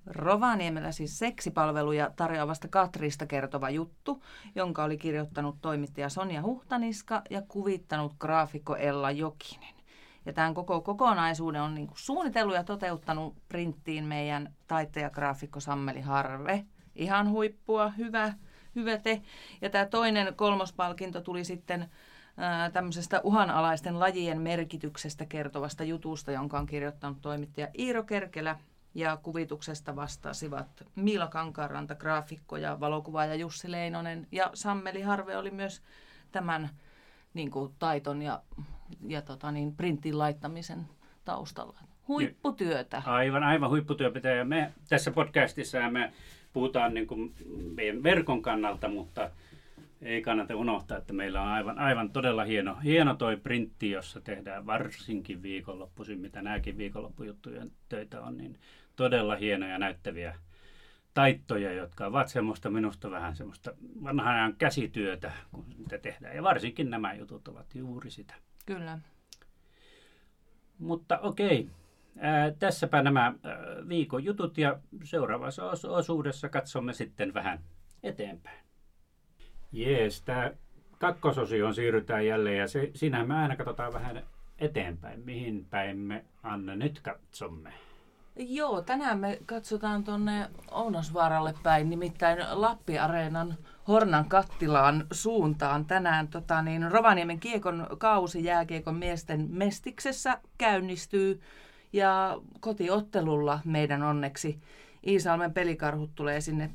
Rovaniemellä 0.06 0.92
siis 0.92 1.18
seksipalveluja 1.18 2.10
tarjoavasta 2.16 2.68
Katrista 2.68 3.26
kertova 3.26 3.70
juttu, 3.70 4.22
jonka 4.54 4.84
oli 4.84 4.98
kirjoittanut 4.98 5.56
toimittaja 5.60 6.08
Sonja 6.08 6.42
Huhtaniska 6.42 7.22
ja 7.30 7.42
kuvittanut 7.48 8.12
graafikko 8.18 8.76
Ella 8.76 9.10
Jokinen. 9.10 9.74
Ja 10.26 10.32
tämän 10.32 10.54
koko 10.54 10.80
kokonaisuuden 10.80 11.62
on 11.62 11.74
niin 11.74 11.88
suunnitellut 11.94 12.54
ja 12.54 12.64
toteuttanut 12.64 13.36
printtiin 13.48 14.04
meidän 14.04 14.54
taiteagraafikko 14.66 15.60
Sammeli 15.60 16.00
Harve. 16.00 16.64
Ihan 16.94 17.30
huippua, 17.30 17.88
hyvä, 17.88 18.32
hyvä 18.74 18.98
te. 18.98 19.22
Ja 19.60 19.70
tämä 19.70 19.86
toinen 19.86 20.34
kolmospalkinto 20.34 21.20
tuli 21.20 21.44
sitten 21.44 21.90
tämmöisestä 22.72 23.20
uhanalaisten 23.24 24.00
lajien 24.00 24.40
merkityksestä 24.40 25.26
kertovasta 25.26 25.84
jutusta, 25.84 26.32
jonka 26.32 26.58
on 26.58 26.66
kirjoittanut 26.66 27.20
toimittaja 27.20 27.68
Iiro 27.78 28.02
Kerkelä. 28.02 28.58
Ja 28.96 29.16
kuvituksesta 29.16 29.96
vastasivat 29.96 30.66
Miila 30.94 31.26
Kankaanranta, 31.26 31.94
graafikko 31.94 32.56
ja 32.56 32.80
valokuvaaja 32.80 33.34
Jussi 33.34 33.70
Leinonen. 33.70 34.26
Ja 34.32 34.50
Sammeli 34.54 35.02
Harve 35.02 35.36
oli 35.36 35.50
myös 35.50 35.82
tämän 36.32 36.70
niin 37.34 37.50
kuin, 37.50 37.72
taiton 37.78 38.22
ja, 38.22 38.42
ja 39.08 39.22
tota 39.22 39.52
niin, 39.52 39.76
printin 39.76 40.18
laittamisen 40.18 40.86
taustalla. 41.24 41.78
Huipputyötä. 42.08 43.02
Aivan, 43.06 43.42
aivan 43.42 43.70
huipputyötä. 43.70 44.28
Ja 44.28 44.44
me 44.44 44.72
tässä 44.88 45.10
podcastissa 45.10 45.90
me 45.90 46.12
puhutaan 46.52 46.94
niin 46.94 47.06
kuin 47.06 47.34
meidän 47.74 48.02
verkon 48.02 48.42
kannalta, 48.42 48.88
mutta 48.88 49.30
ei 50.02 50.22
kannata 50.22 50.56
unohtaa, 50.56 50.98
että 50.98 51.12
meillä 51.12 51.42
on 51.42 51.48
aivan, 51.48 51.78
aivan 51.78 52.10
todella 52.10 52.44
hieno, 52.44 52.76
hieno 52.84 53.14
toi 53.14 53.36
printti, 53.36 53.90
jossa 53.90 54.20
tehdään 54.20 54.66
varsinkin 54.66 55.42
viikonloppuisin, 55.42 56.20
mitä 56.20 56.42
nämäkin 56.42 56.78
viikonloppujuttujen 56.78 57.70
töitä 57.88 58.22
on, 58.22 58.36
niin 58.36 58.58
todella 58.96 59.36
hienoja 59.36 59.78
näyttäviä 59.78 60.34
taittoja, 61.14 61.72
jotka 61.72 62.06
ovat 62.06 62.28
semmoista 62.28 62.70
minusta 62.70 63.10
vähän 63.10 63.36
semmoista 63.36 63.72
vanhan 64.04 64.34
ajan 64.34 64.56
käsityötä, 64.56 65.32
kun 65.52 65.64
mitä 65.78 65.98
tehdään. 65.98 66.36
Ja 66.36 66.42
varsinkin 66.42 66.90
nämä 66.90 67.14
jutut 67.14 67.48
ovat 67.48 67.74
juuri 67.74 68.10
sitä. 68.10 68.34
Kyllä. 68.66 68.98
Mutta 70.78 71.18
okei, 71.18 71.68
ää, 72.18 72.50
tässäpä 72.50 73.02
nämä 73.02 73.24
ää, 73.24 73.34
viikon 73.88 74.24
jutut 74.24 74.58
ja 74.58 74.78
seuraavassa 75.04 75.70
osuudessa 75.88 76.48
katsomme 76.48 76.92
sitten 76.92 77.34
vähän 77.34 77.58
eteenpäin. 78.02 78.66
Jees, 79.72 80.22
tämä 80.22 80.50
kakkososioon 80.98 81.74
siirrytään 81.74 82.26
jälleen 82.26 82.58
ja 82.58 82.68
se, 82.68 82.90
siinä 82.94 83.24
me 83.24 83.34
aina 83.34 83.56
katsotaan 83.56 83.92
vähän 83.92 84.22
eteenpäin. 84.58 85.24
Mihin 85.24 85.66
päin 85.70 85.98
me 85.98 86.24
Anne 86.42 86.76
nyt 86.76 87.00
katsomme? 87.00 87.72
Joo, 88.38 88.82
tänään 88.82 89.18
me 89.18 89.38
katsotaan 89.46 90.04
tuonne 90.04 90.50
Ounosvaaralle 90.70 91.54
päin, 91.62 91.90
nimittäin 91.90 92.38
Lappi-areenan 92.50 93.54
Hornan 93.88 94.28
kattilaan 94.28 95.06
suuntaan. 95.12 95.84
Tänään 95.84 96.28
tota, 96.28 96.62
niin, 96.62 96.92
Rovaniemen 96.92 97.40
kiekon 97.40 97.86
kausi 97.98 98.44
jääkiekon 98.44 98.96
miesten 98.96 99.46
mestiksessä 99.50 100.38
käynnistyy 100.58 101.40
ja 101.92 102.38
kotiottelulla 102.60 103.60
meidän 103.64 104.02
onneksi 104.02 104.60
Iisalmen 105.06 105.54
pelikarhut 105.54 106.10
tulee 106.14 106.40
sinne, 106.40 106.70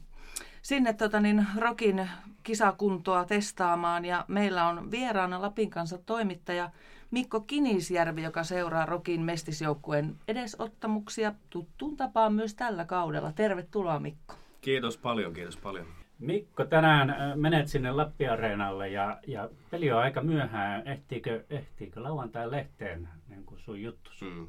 sinne 0.62 0.94
tota, 0.94 1.20
niin, 1.20 1.48
Rokin 1.58 2.10
kisakuntoa 2.44 3.26
testaamaan 3.26 4.06
ja 4.06 4.26
meillä 4.28 4.68
on 4.68 4.92
vieraana 4.92 5.42
Lapin 5.42 5.70
kanssa 5.70 5.98
toimittaja 5.98 6.70
Mikko 7.12 7.40
Kinisjärvi, 7.40 8.24
joka 8.24 8.44
seuraa 8.44 8.86
Rokin 8.86 9.22
mestisjoukkueen 9.22 10.16
edesottamuksia 10.28 11.34
tuttuun 11.50 11.98
tapaan 11.98 12.34
myös 12.34 12.56
tällä 12.56 12.86
kaudella. 12.86 13.32
Tervetuloa 13.32 14.00
Mikko. 14.00 14.36
Kiitos 14.62 14.98
paljon, 14.98 15.34
kiitos 15.34 15.58
paljon. 15.58 15.88
Mikko, 16.20 16.66
tänään 16.66 17.10
äh, 17.10 17.36
menet 17.36 17.68
sinne 17.68 17.92
Lappi-areenalle 17.92 18.90
ja, 18.90 19.20
ja 19.28 19.50
peli 19.72 19.92
on 19.92 20.00
aika 20.00 20.22
myöhään. 20.22 20.88
Ehtiikö, 20.88 21.44
ehtiikö 21.50 22.04
lauantai 22.04 22.52
lehteen 22.52 23.10
niin 23.30 23.46
kuin 23.46 23.60
sun 23.60 23.82
juttu? 23.82 24.12
Mm. 24.22 24.48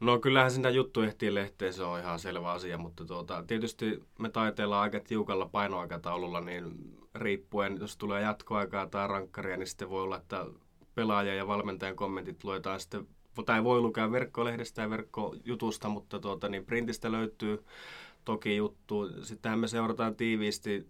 No 0.00 0.18
kyllähän 0.18 0.50
sitä 0.50 0.70
juttu 0.70 1.00
ehtii 1.00 1.34
lehteen, 1.34 1.72
se 1.72 1.82
on 1.82 2.00
ihan 2.00 2.18
selvä 2.18 2.52
asia, 2.52 2.78
mutta 2.78 3.04
tuota, 3.04 3.44
tietysti 3.46 4.02
me 4.18 4.30
taiteillaan 4.30 4.82
aika 4.82 5.00
tiukalla 5.00 5.46
painoaikataululla, 5.46 6.40
niin 6.40 6.94
riippuen, 7.14 7.76
jos 7.80 7.96
tulee 7.96 8.22
jatkoaikaa 8.22 8.86
tai 8.86 9.08
rankkaria, 9.08 9.56
niin 9.56 9.66
sitten 9.66 9.90
voi 9.90 10.02
olla, 10.02 10.16
että 10.16 10.46
pelaaja 10.94 11.34
ja 11.34 11.46
valmentajan 11.46 11.96
kommentit 11.96 12.44
luetaan 12.44 12.80
sitten, 12.80 13.06
tai 13.46 13.64
voi 13.64 13.80
lukea 13.80 14.12
verkkolehdestä 14.12 14.82
ja 14.82 14.90
verkkojutusta, 14.90 15.88
mutta 15.88 16.20
tuota, 16.20 16.48
niin 16.48 16.66
printistä 16.66 17.12
löytyy 17.12 17.64
toki 18.24 18.56
juttu. 18.56 19.10
Sittenhän 19.22 19.58
me 19.58 19.68
seurataan 19.68 20.16
tiiviisti 20.16 20.86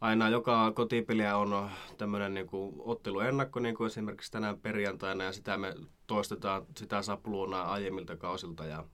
aina 0.00 0.28
joka 0.28 0.72
kotipeliä 0.72 1.36
on 1.36 1.70
tämmöinen 1.98 2.34
niin 2.34 2.46
kuin 2.46 2.74
otteluennakko, 2.78 3.60
niin 3.60 3.74
kuin 3.74 3.86
esimerkiksi 3.86 4.32
tänään 4.32 4.58
perjantaina, 4.58 5.24
ja 5.24 5.32
sitä 5.32 5.56
me 5.56 5.74
toistetaan 6.06 6.66
sitä 6.76 7.02
sapluunaa 7.02 7.72
aiemmilta 7.72 8.16
kausilta, 8.16 8.64
ja 8.66 8.84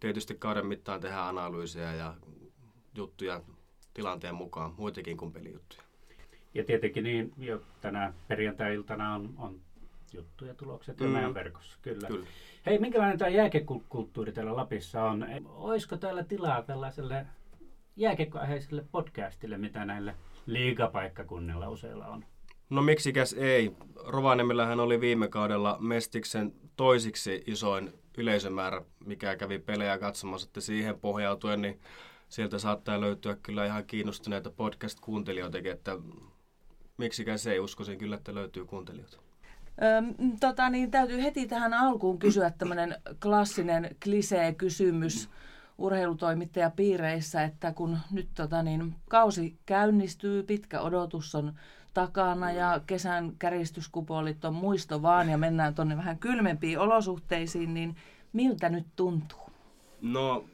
tietysti 0.00 0.34
kauden 0.34 0.66
mittaan 0.66 1.00
tehdään 1.00 1.28
analyysejä 1.28 1.94
ja 1.94 2.14
juttuja 2.94 3.40
tilanteen 3.94 4.34
mukaan, 4.34 4.74
muitakin 4.76 5.16
kuin 5.16 5.32
pelijuttuja. 5.32 5.82
Ja 6.54 6.64
tietenkin 6.64 7.04
niin, 7.04 7.32
jo 7.38 7.62
tänä 7.80 8.12
perjantai-iltana 8.28 9.14
on, 9.14 9.34
on 9.38 9.60
juttuja, 10.12 10.54
tulokset 10.54 11.00
mm. 11.00 11.06
meidän 11.06 11.34
verkossa, 11.34 11.78
kyllä. 11.82 12.08
kyllä. 12.08 12.26
Hei, 12.66 12.78
minkälainen 12.78 13.18
tämä 13.18 13.28
jääkekulttuuri 13.28 14.32
täällä 14.32 14.56
Lapissa 14.56 15.02
on? 15.04 15.26
Olisiko 15.44 15.96
täällä 15.96 16.24
tilaa 16.24 16.62
tällaiselle 16.62 17.26
jääkekkoaiheiselle 18.00 18.84
podcastille, 18.92 19.58
mitä 19.58 19.84
näille 19.84 20.14
liigapaikkakunnilla 20.46 21.68
useilla 21.68 22.06
on? 22.06 22.24
No 22.70 22.82
miksikäs 22.82 23.32
ei. 23.32 23.72
Rovaniemellähän 24.06 24.80
oli 24.80 25.00
viime 25.00 25.28
kaudella 25.28 25.76
Mestiksen 25.80 26.52
toisiksi 26.76 27.42
isoin 27.46 27.92
yleisömäärä, 28.18 28.82
mikä 29.04 29.36
kävi 29.36 29.58
pelejä 29.58 29.98
katsomassa, 29.98 30.46
että 30.48 30.60
siihen 30.60 31.00
pohjautuen, 31.00 31.62
niin 31.62 31.80
sieltä 32.28 32.58
saattaa 32.58 33.00
löytyä 33.00 33.36
kyllä 33.42 33.66
ihan 33.66 33.84
kiinnostuneita 33.86 34.50
podcast-kuuntelijoitakin, 34.50 35.72
että 35.72 35.98
miksikäs 36.96 37.46
ei 37.46 37.60
uskoisin 37.60 37.98
kyllä, 37.98 38.16
että 38.16 38.34
löytyy 38.34 38.64
kuuntelijoita. 38.64 39.18
Öm, 39.82 40.36
tota, 40.40 40.70
niin 40.70 40.90
täytyy 40.90 41.22
heti 41.22 41.46
tähän 41.46 41.74
alkuun 41.74 42.18
kysyä 42.18 42.50
tämmöinen 42.58 42.96
klassinen 43.22 43.96
klisee-kysymys 44.04 45.28
urheilutoimittajapiireissä, 45.80 47.42
että 47.42 47.72
kun 47.72 47.98
nyt 48.10 48.28
tota, 48.34 48.62
niin, 48.62 48.94
kausi 49.08 49.58
käynnistyy, 49.66 50.42
pitkä 50.42 50.80
odotus 50.80 51.34
on 51.34 51.52
takana 51.94 52.52
ja 52.52 52.80
kesän 52.86 53.32
käristyskupolit 53.38 54.44
on 54.44 54.54
muisto 54.54 55.02
vaan 55.02 55.28
ja 55.28 55.38
mennään 55.38 55.74
tuonne 55.74 55.96
vähän 55.96 56.18
kylmempiin 56.18 56.78
olosuhteisiin, 56.78 57.74
niin 57.74 57.96
miltä 58.32 58.68
nyt 58.68 58.86
tuntuu? 58.96 59.50
No 60.02 60.44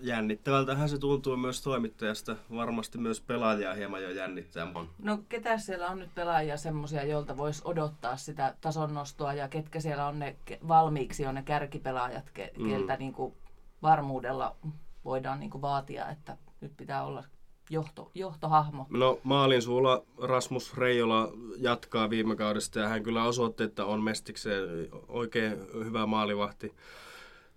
jännittävältähän 0.00 0.88
se 0.88 0.98
tuntuu 0.98 1.36
myös 1.36 1.62
toimittajasta. 1.62 2.36
Varmasti 2.54 2.98
myös 2.98 3.20
pelaajia 3.20 3.74
hieman 3.74 4.02
jo 4.02 4.10
jännittää. 4.10 4.66
No 4.98 5.18
ketä 5.28 5.58
siellä 5.58 5.88
on 5.88 5.98
nyt 5.98 6.14
pelaajia 6.14 6.56
semmoisia, 6.56 7.04
joilta 7.04 7.36
voisi 7.36 7.62
odottaa 7.64 8.16
sitä 8.16 8.54
tason 8.60 8.94
nostoa 8.94 9.34
ja 9.34 9.48
ketkä 9.48 9.80
siellä 9.80 10.06
on 10.06 10.18
ne 10.18 10.36
valmiiksi 10.68 11.26
on 11.26 11.34
ne 11.34 11.42
kärkipelaajat, 11.42 12.30
ke, 12.30 12.50
mm. 12.58 12.68
keltä 12.68 12.96
niin 12.96 13.12
kuin 13.12 13.34
varmuudella 13.82 14.56
voidaan 15.04 15.40
niin 15.40 15.50
kuin 15.50 15.62
vaatia, 15.62 16.10
että 16.10 16.36
nyt 16.60 16.76
pitää 16.76 17.04
olla 17.04 17.24
johto, 17.70 18.10
johtohahmo? 18.14 18.86
No 18.90 19.20
maalin 19.22 19.62
suulla 19.62 20.02
Rasmus 20.22 20.76
Reijola 20.76 21.32
jatkaa 21.56 22.10
viime 22.10 22.36
kaudesta 22.36 22.78
ja 22.78 22.88
hän 22.88 23.02
kyllä 23.02 23.24
osoitti, 23.24 23.62
että 23.62 23.84
on 23.84 24.02
Mestikseen 24.02 24.88
oikein 25.08 25.58
hyvä 25.74 26.06
maalivahti. 26.06 26.74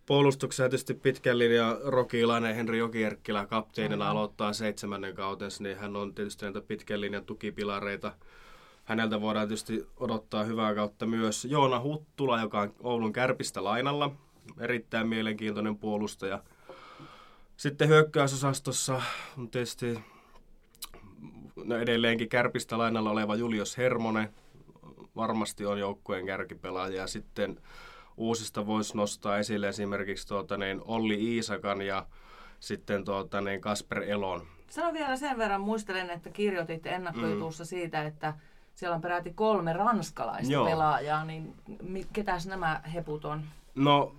Puolustuksessa 0.05 0.63
tietysti 0.63 0.93
pitkän 0.93 1.39
linjan 1.39 1.77
rokilainen 1.83 2.55
Henri 2.55 2.77
Jokierkkilä 2.77 3.45
kapteenina 3.45 4.05
mm-hmm. 4.05 4.11
aloittaa 4.11 4.53
seitsemännen 4.53 5.15
kautensa, 5.15 5.63
niin 5.63 5.77
hän 5.77 5.95
on 5.95 6.13
tietysti 6.15 6.45
näitä 6.45 6.61
pitkän 6.61 7.01
linjan 7.01 7.25
tukipilareita. 7.25 8.13
Häneltä 8.83 9.21
voidaan 9.21 9.47
tietysti 9.47 9.87
odottaa 9.97 10.43
hyvää 10.43 10.75
kautta 10.75 11.05
myös 11.05 11.45
Joona 11.45 11.79
Huttula, 11.79 12.41
joka 12.41 12.61
on 12.61 12.75
Oulun 12.79 13.13
kärpistä 13.13 13.63
lainalla. 13.63 14.11
Erittäin 14.59 15.07
mielenkiintoinen 15.07 15.77
puolustaja. 15.77 16.43
Sitten 17.57 17.87
hyökkäysosastossa 17.87 19.01
on 19.37 19.49
tietysti 19.49 19.99
no 21.63 21.77
edelleenkin 21.77 22.29
kärpistä 22.29 22.77
lainalla 22.77 23.11
oleva 23.11 23.35
Julius 23.35 23.77
Hermonen. 23.77 24.33
Varmasti 25.15 25.65
on 25.65 25.79
joukkueen 25.79 26.25
kärkipelaaja. 26.25 26.95
Ja 26.95 27.07
sitten 27.07 27.59
uusista 28.17 28.65
voisi 28.65 28.97
nostaa 28.97 29.37
esille 29.37 29.67
esimerkiksi 29.67 30.27
tuota, 30.27 30.57
niin 30.57 30.81
Olli 30.85 31.35
Iisakan 31.35 31.81
ja 31.81 32.05
sitten 32.59 33.05
tuota, 33.05 33.41
niin 33.41 33.61
Kasper 33.61 34.03
Elon. 34.03 34.47
Sano 34.69 34.93
vielä 34.93 35.17
sen 35.17 35.37
verran, 35.37 35.61
muistelen, 35.61 36.09
että 36.09 36.29
kirjoitit 36.29 36.85
ennakkojutussa 36.85 37.63
mm. 37.63 37.67
siitä, 37.67 38.05
että 38.05 38.33
siellä 38.75 38.95
on 38.95 39.01
peräti 39.01 39.33
kolme 39.33 39.73
ranskalaista 39.73 40.53
Joo. 40.53 40.65
pelaajaa, 40.65 41.25
niin 41.25 41.55
ketäs 42.13 42.47
nämä 42.47 42.81
heput 42.93 43.25
on? 43.25 43.43
No 43.75 44.15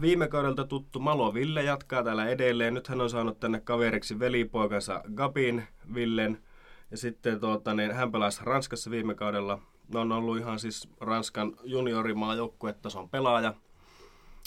viime 0.00 0.28
kaudelta 0.28 0.64
tuttu 0.64 1.00
Malo 1.00 1.34
Ville 1.34 1.62
jatkaa 1.62 2.04
täällä 2.04 2.28
edelleen. 2.28 2.74
Nyt 2.74 2.88
hän 2.88 3.00
on 3.00 3.10
saanut 3.10 3.40
tänne 3.40 3.60
kaveriksi 3.60 4.18
velipoikansa 4.18 5.02
Gabin 5.14 5.64
Villen. 5.94 6.42
Ja 6.90 6.96
sitten 6.96 7.40
tuota, 7.40 7.74
niin, 7.74 7.92
hän 7.92 8.12
pelasi 8.12 8.40
Ranskassa 8.44 8.90
viime 8.90 9.14
kaudella 9.14 9.58
No 9.92 10.00
on 10.00 10.12
ollut 10.12 10.38
ihan 10.38 10.58
siis 10.58 10.88
Ranskan 11.00 11.56
juniorimaa 11.64 12.34
joukkuetason 12.34 13.08
pelaaja. 13.08 13.54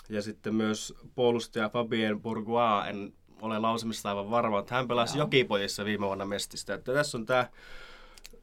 Ja 0.10 0.22
sitten 0.22 0.56
myös 0.56 0.94
puolustaja 1.16 1.70
Fabien 1.70 2.22
Bourgois, 2.22 2.88
en 2.90 3.14
ole 3.42 3.60
lausumista 3.60 4.10
aivan 4.10 4.32
varma, 4.32 4.60
että 4.60 4.76
hän 4.76 4.88
pelasi. 4.88 5.18
Jokipojissa 5.18 5.86
viime 5.86 6.06
vuonna 6.06 6.26
Mestistä. 6.26 6.74
Että 6.74 6.94
tässä 6.94 7.18
on 7.18 7.26
tämä 7.26 7.50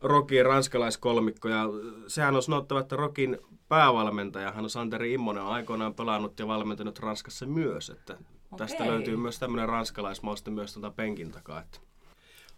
Rokin 0.03 0.47
ranskalaiskolmikko 0.47 1.49
ja 1.49 1.65
sehän 2.07 2.37
on 2.37 2.43
sanottava, 2.43 2.81
että 2.81 2.97
Rokin 2.97 3.39
päävalmentaja, 3.69 4.53
hän 4.53 4.65
on 4.65 4.71
Santeri 4.71 5.15
Immonen, 5.15 5.43
on 5.43 5.53
aikoinaan 5.53 5.95
pelannut 5.95 6.39
ja 6.39 6.47
valmentanut 6.47 6.99
Ranskassa 6.99 7.47
myös, 7.47 7.91
että 7.91 8.13
Okei. 8.13 8.59
tästä 8.59 8.87
löytyy 8.87 9.17
myös 9.17 9.39
tämmöinen 9.39 9.69
ranskalaismauste 9.69 10.51
myös 10.51 10.73
tuolta 10.75 10.91
penkin 10.91 11.33
takaa. 11.33 11.61
Että. 11.61 11.79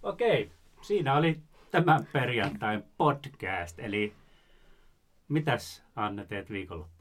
Okei, 0.02 0.50
siinä 0.82 1.16
oli 1.16 1.40
tämän 1.70 2.06
perjantain 2.12 2.84
podcast, 2.96 3.78
eli 3.78 4.12
Mitäs 5.28 5.82
Anne 5.96 6.24
teet 6.24 6.50
viikonloppuna? 6.50 6.99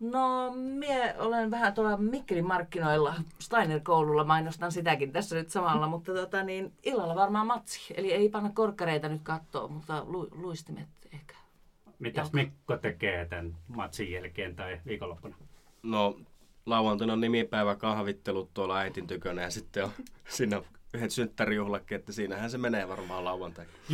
No, 0.00 0.52
mie 0.54 1.14
olen 1.18 1.50
vähän 1.50 1.74
tuolla 1.74 1.96
Mikkelin 1.96 2.46
markkinoilla 2.46 3.14
Steiner-koululla, 3.38 4.24
mainostan 4.24 4.72
sitäkin 4.72 5.12
tässä 5.12 5.36
nyt 5.36 5.50
samalla, 5.50 5.86
mutta 5.86 6.14
tota, 6.14 6.42
niin, 6.42 6.72
illalla 6.82 7.14
varmaan 7.14 7.46
matsi. 7.46 7.94
Eli 7.96 8.12
ei 8.12 8.28
panna 8.28 8.50
korkkareita 8.54 9.08
nyt 9.08 9.22
kattoa, 9.22 9.68
mutta 9.68 10.04
lu, 10.06 10.28
luistimet 10.32 10.88
ehkä. 11.14 11.34
Mitäs 11.98 12.26
Jalka. 12.26 12.36
Mikko 12.36 12.76
tekee 12.76 13.26
tämän 13.26 13.56
matsin 13.68 14.12
jälkeen 14.12 14.56
tai 14.56 14.80
viikonloppuna? 14.86 15.36
No, 15.82 16.18
lauantaina 16.66 17.12
on 17.12 17.20
nimipäivä 17.20 17.76
kahvittelut 17.76 18.54
tuolla 18.54 18.78
äitin 18.78 19.06
tykönä 19.06 19.42
ja 19.42 19.50
sitten 19.50 19.84
on 19.84 19.90
siinä 20.28 20.62
yhdet 20.94 21.10
synttärijuhlakin, 21.10 21.96
että 21.98 22.12
siinähän 22.12 22.50
se 22.50 22.58
menee 22.58 22.88
varmaan 22.88 23.24
lauantai. 23.24 23.64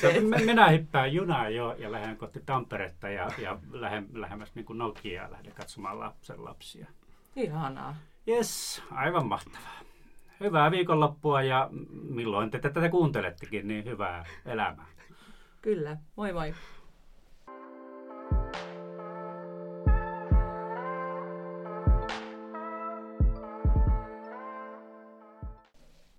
Teet? 0.00 0.28
Mä- 0.28 0.36
Minä 0.36 0.68
hyppään 0.68 1.12
junaan 1.12 1.54
jo 1.54 1.74
ja 1.78 1.92
lähden 1.92 2.16
kohti 2.16 2.40
Tamperetta 2.46 3.08
ja, 3.08 3.30
ja 3.38 3.58
lähden 3.70 4.06
lähemmäs 4.12 4.54
niin 4.54 4.64
kuin 4.64 4.78
Nokiaa 4.78 5.30
lähden 5.30 5.52
katsomaan 5.52 5.98
lapsen 5.98 6.44
lapsia. 6.44 6.86
Ihanaa. 7.36 7.96
Yes, 8.28 8.82
aivan 8.90 9.26
mahtavaa. 9.26 9.80
Hyvää 10.40 10.70
viikonloppua 10.70 11.42
ja 11.42 11.68
milloin 12.10 12.50
te 12.50 12.58
tätä 12.58 12.88
kuuntelettekin, 12.88 13.68
niin 13.68 13.84
hyvää 13.84 14.24
elämää. 14.46 14.86
Kyllä. 15.62 15.96
Moi 16.16 16.32
moi. 16.32 16.54